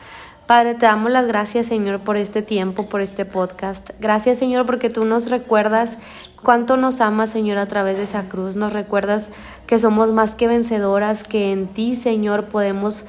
Padre, 0.45 0.75
te 0.75 0.85
damos 0.85 1.09
las 1.09 1.25
gracias, 1.25 1.67
Señor, 1.67 2.01
por 2.01 2.17
este 2.17 2.41
tiempo, 2.41 2.89
por 2.89 2.99
este 2.99 3.23
podcast. 3.23 3.91
Gracias, 4.01 4.39
Señor, 4.39 4.65
porque 4.65 4.89
tú 4.89 5.05
nos 5.05 5.29
recuerdas 5.29 5.99
cuánto 6.43 6.75
nos 6.75 6.99
amas, 6.99 7.29
Señor, 7.29 7.57
a 7.57 7.67
través 7.69 7.97
de 7.97 8.03
esa 8.03 8.27
cruz. 8.27 8.57
Nos 8.57 8.73
recuerdas 8.73 9.31
que 9.67 9.79
somos 9.79 10.11
más 10.11 10.35
que 10.35 10.49
vencedoras, 10.49 11.23
que 11.23 11.53
en 11.53 11.67
ti, 11.67 11.95
Señor, 11.95 12.47
podemos 12.49 13.05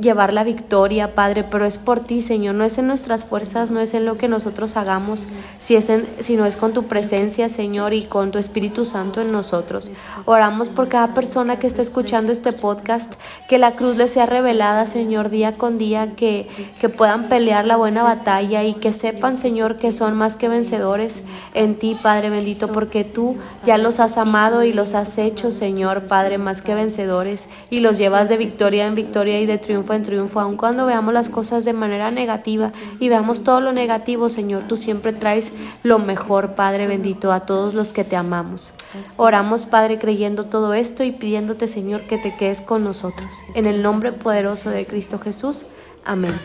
llevar 0.00 0.32
la 0.32 0.42
victoria, 0.42 1.14
Padre, 1.14 1.44
pero 1.44 1.64
es 1.64 1.78
por 1.78 2.00
ti, 2.00 2.20
Señor, 2.20 2.54
no 2.54 2.64
es 2.64 2.78
en 2.78 2.86
nuestras 2.86 3.24
fuerzas, 3.24 3.70
no 3.70 3.80
es 3.80 3.94
en 3.94 4.04
lo 4.04 4.16
que 4.18 4.28
nosotros 4.28 4.76
hagamos, 4.76 5.28
si 5.60 5.76
es 5.76 5.88
en, 5.88 6.04
sino 6.20 6.46
es 6.46 6.56
con 6.56 6.72
tu 6.72 6.84
presencia, 6.84 7.48
Señor, 7.48 7.92
y 7.92 8.04
con 8.04 8.30
tu 8.30 8.38
Espíritu 8.38 8.84
Santo 8.84 9.20
en 9.20 9.30
nosotros. 9.30 9.90
Oramos 10.24 10.68
por 10.68 10.88
cada 10.88 11.14
persona 11.14 11.58
que 11.58 11.66
está 11.66 11.82
escuchando 11.82 12.32
este 12.32 12.52
podcast, 12.52 13.14
que 13.48 13.58
la 13.58 13.76
cruz 13.76 13.96
les 13.96 14.10
sea 14.10 14.26
revelada, 14.26 14.86
Señor, 14.86 15.30
día 15.30 15.52
con 15.52 15.78
día, 15.78 16.14
que, 16.16 16.48
que 16.80 16.88
puedan 16.88 17.28
pelear 17.28 17.64
la 17.64 17.76
buena 17.76 18.02
batalla 18.02 18.64
y 18.64 18.74
que 18.74 18.92
sepan, 18.92 19.36
Señor, 19.36 19.76
que 19.76 19.92
son 19.92 20.16
más 20.16 20.36
que 20.36 20.48
vencedores 20.48 21.22
en 21.54 21.76
ti, 21.76 21.96
Padre 22.02 22.30
bendito, 22.30 22.72
porque 22.72 23.04
tú 23.04 23.36
ya 23.64 23.78
los 23.78 24.00
has 24.00 24.18
amado 24.18 24.64
y 24.64 24.72
los 24.72 24.94
has 24.94 25.18
hecho, 25.18 25.50
Señor, 25.50 26.06
Padre, 26.06 26.38
más 26.38 26.62
que 26.62 26.74
vencedores, 26.74 27.48
y 27.70 27.78
los 27.78 27.98
llevas 27.98 28.28
de 28.28 28.36
victoria 28.36 28.86
en 28.86 28.94
victoria 28.94 29.40
y 29.40 29.46
de 29.46 29.58
en 29.92 30.02
triunfo, 30.02 30.40
aun 30.40 30.56
cuando 30.56 30.86
veamos 30.86 31.12
las 31.12 31.28
cosas 31.28 31.64
de 31.64 31.72
manera 31.72 32.10
negativa 32.10 32.72
y 32.98 33.08
veamos 33.08 33.44
todo 33.44 33.60
lo 33.60 33.72
negativo, 33.72 34.28
Señor, 34.28 34.64
tú 34.64 34.76
siempre 34.76 35.12
traes 35.12 35.52
lo 35.82 35.98
mejor, 35.98 36.54
Padre 36.54 36.86
bendito, 36.86 37.32
a 37.32 37.40
todos 37.40 37.74
los 37.74 37.92
que 37.92 38.04
te 38.04 38.16
amamos. 38.16 38.74
Oramos, 39.16 39.66
Padre, 39.66 39.98
creyendo 39.98 40.44
todo 40.44 40.74
esto 40.74 41.04
y 41.04 41.12
pidiéndote, 41.12 41.66
Señor, 41.66 42.06
que 42.06 42.18
te 42.18 42.36
quedes 42.36 42.62
con 42.62 42.84
nosotros. 42.84 43.32
En 43.54 43.66
el 43.66 43.82
nombre 43.82 44.12
poderoso 44.12 44.70
de 44.70 44.86
Cristo 44.86 45.18
Jesús. 45.18 45.74
Amén. 46.04 46.38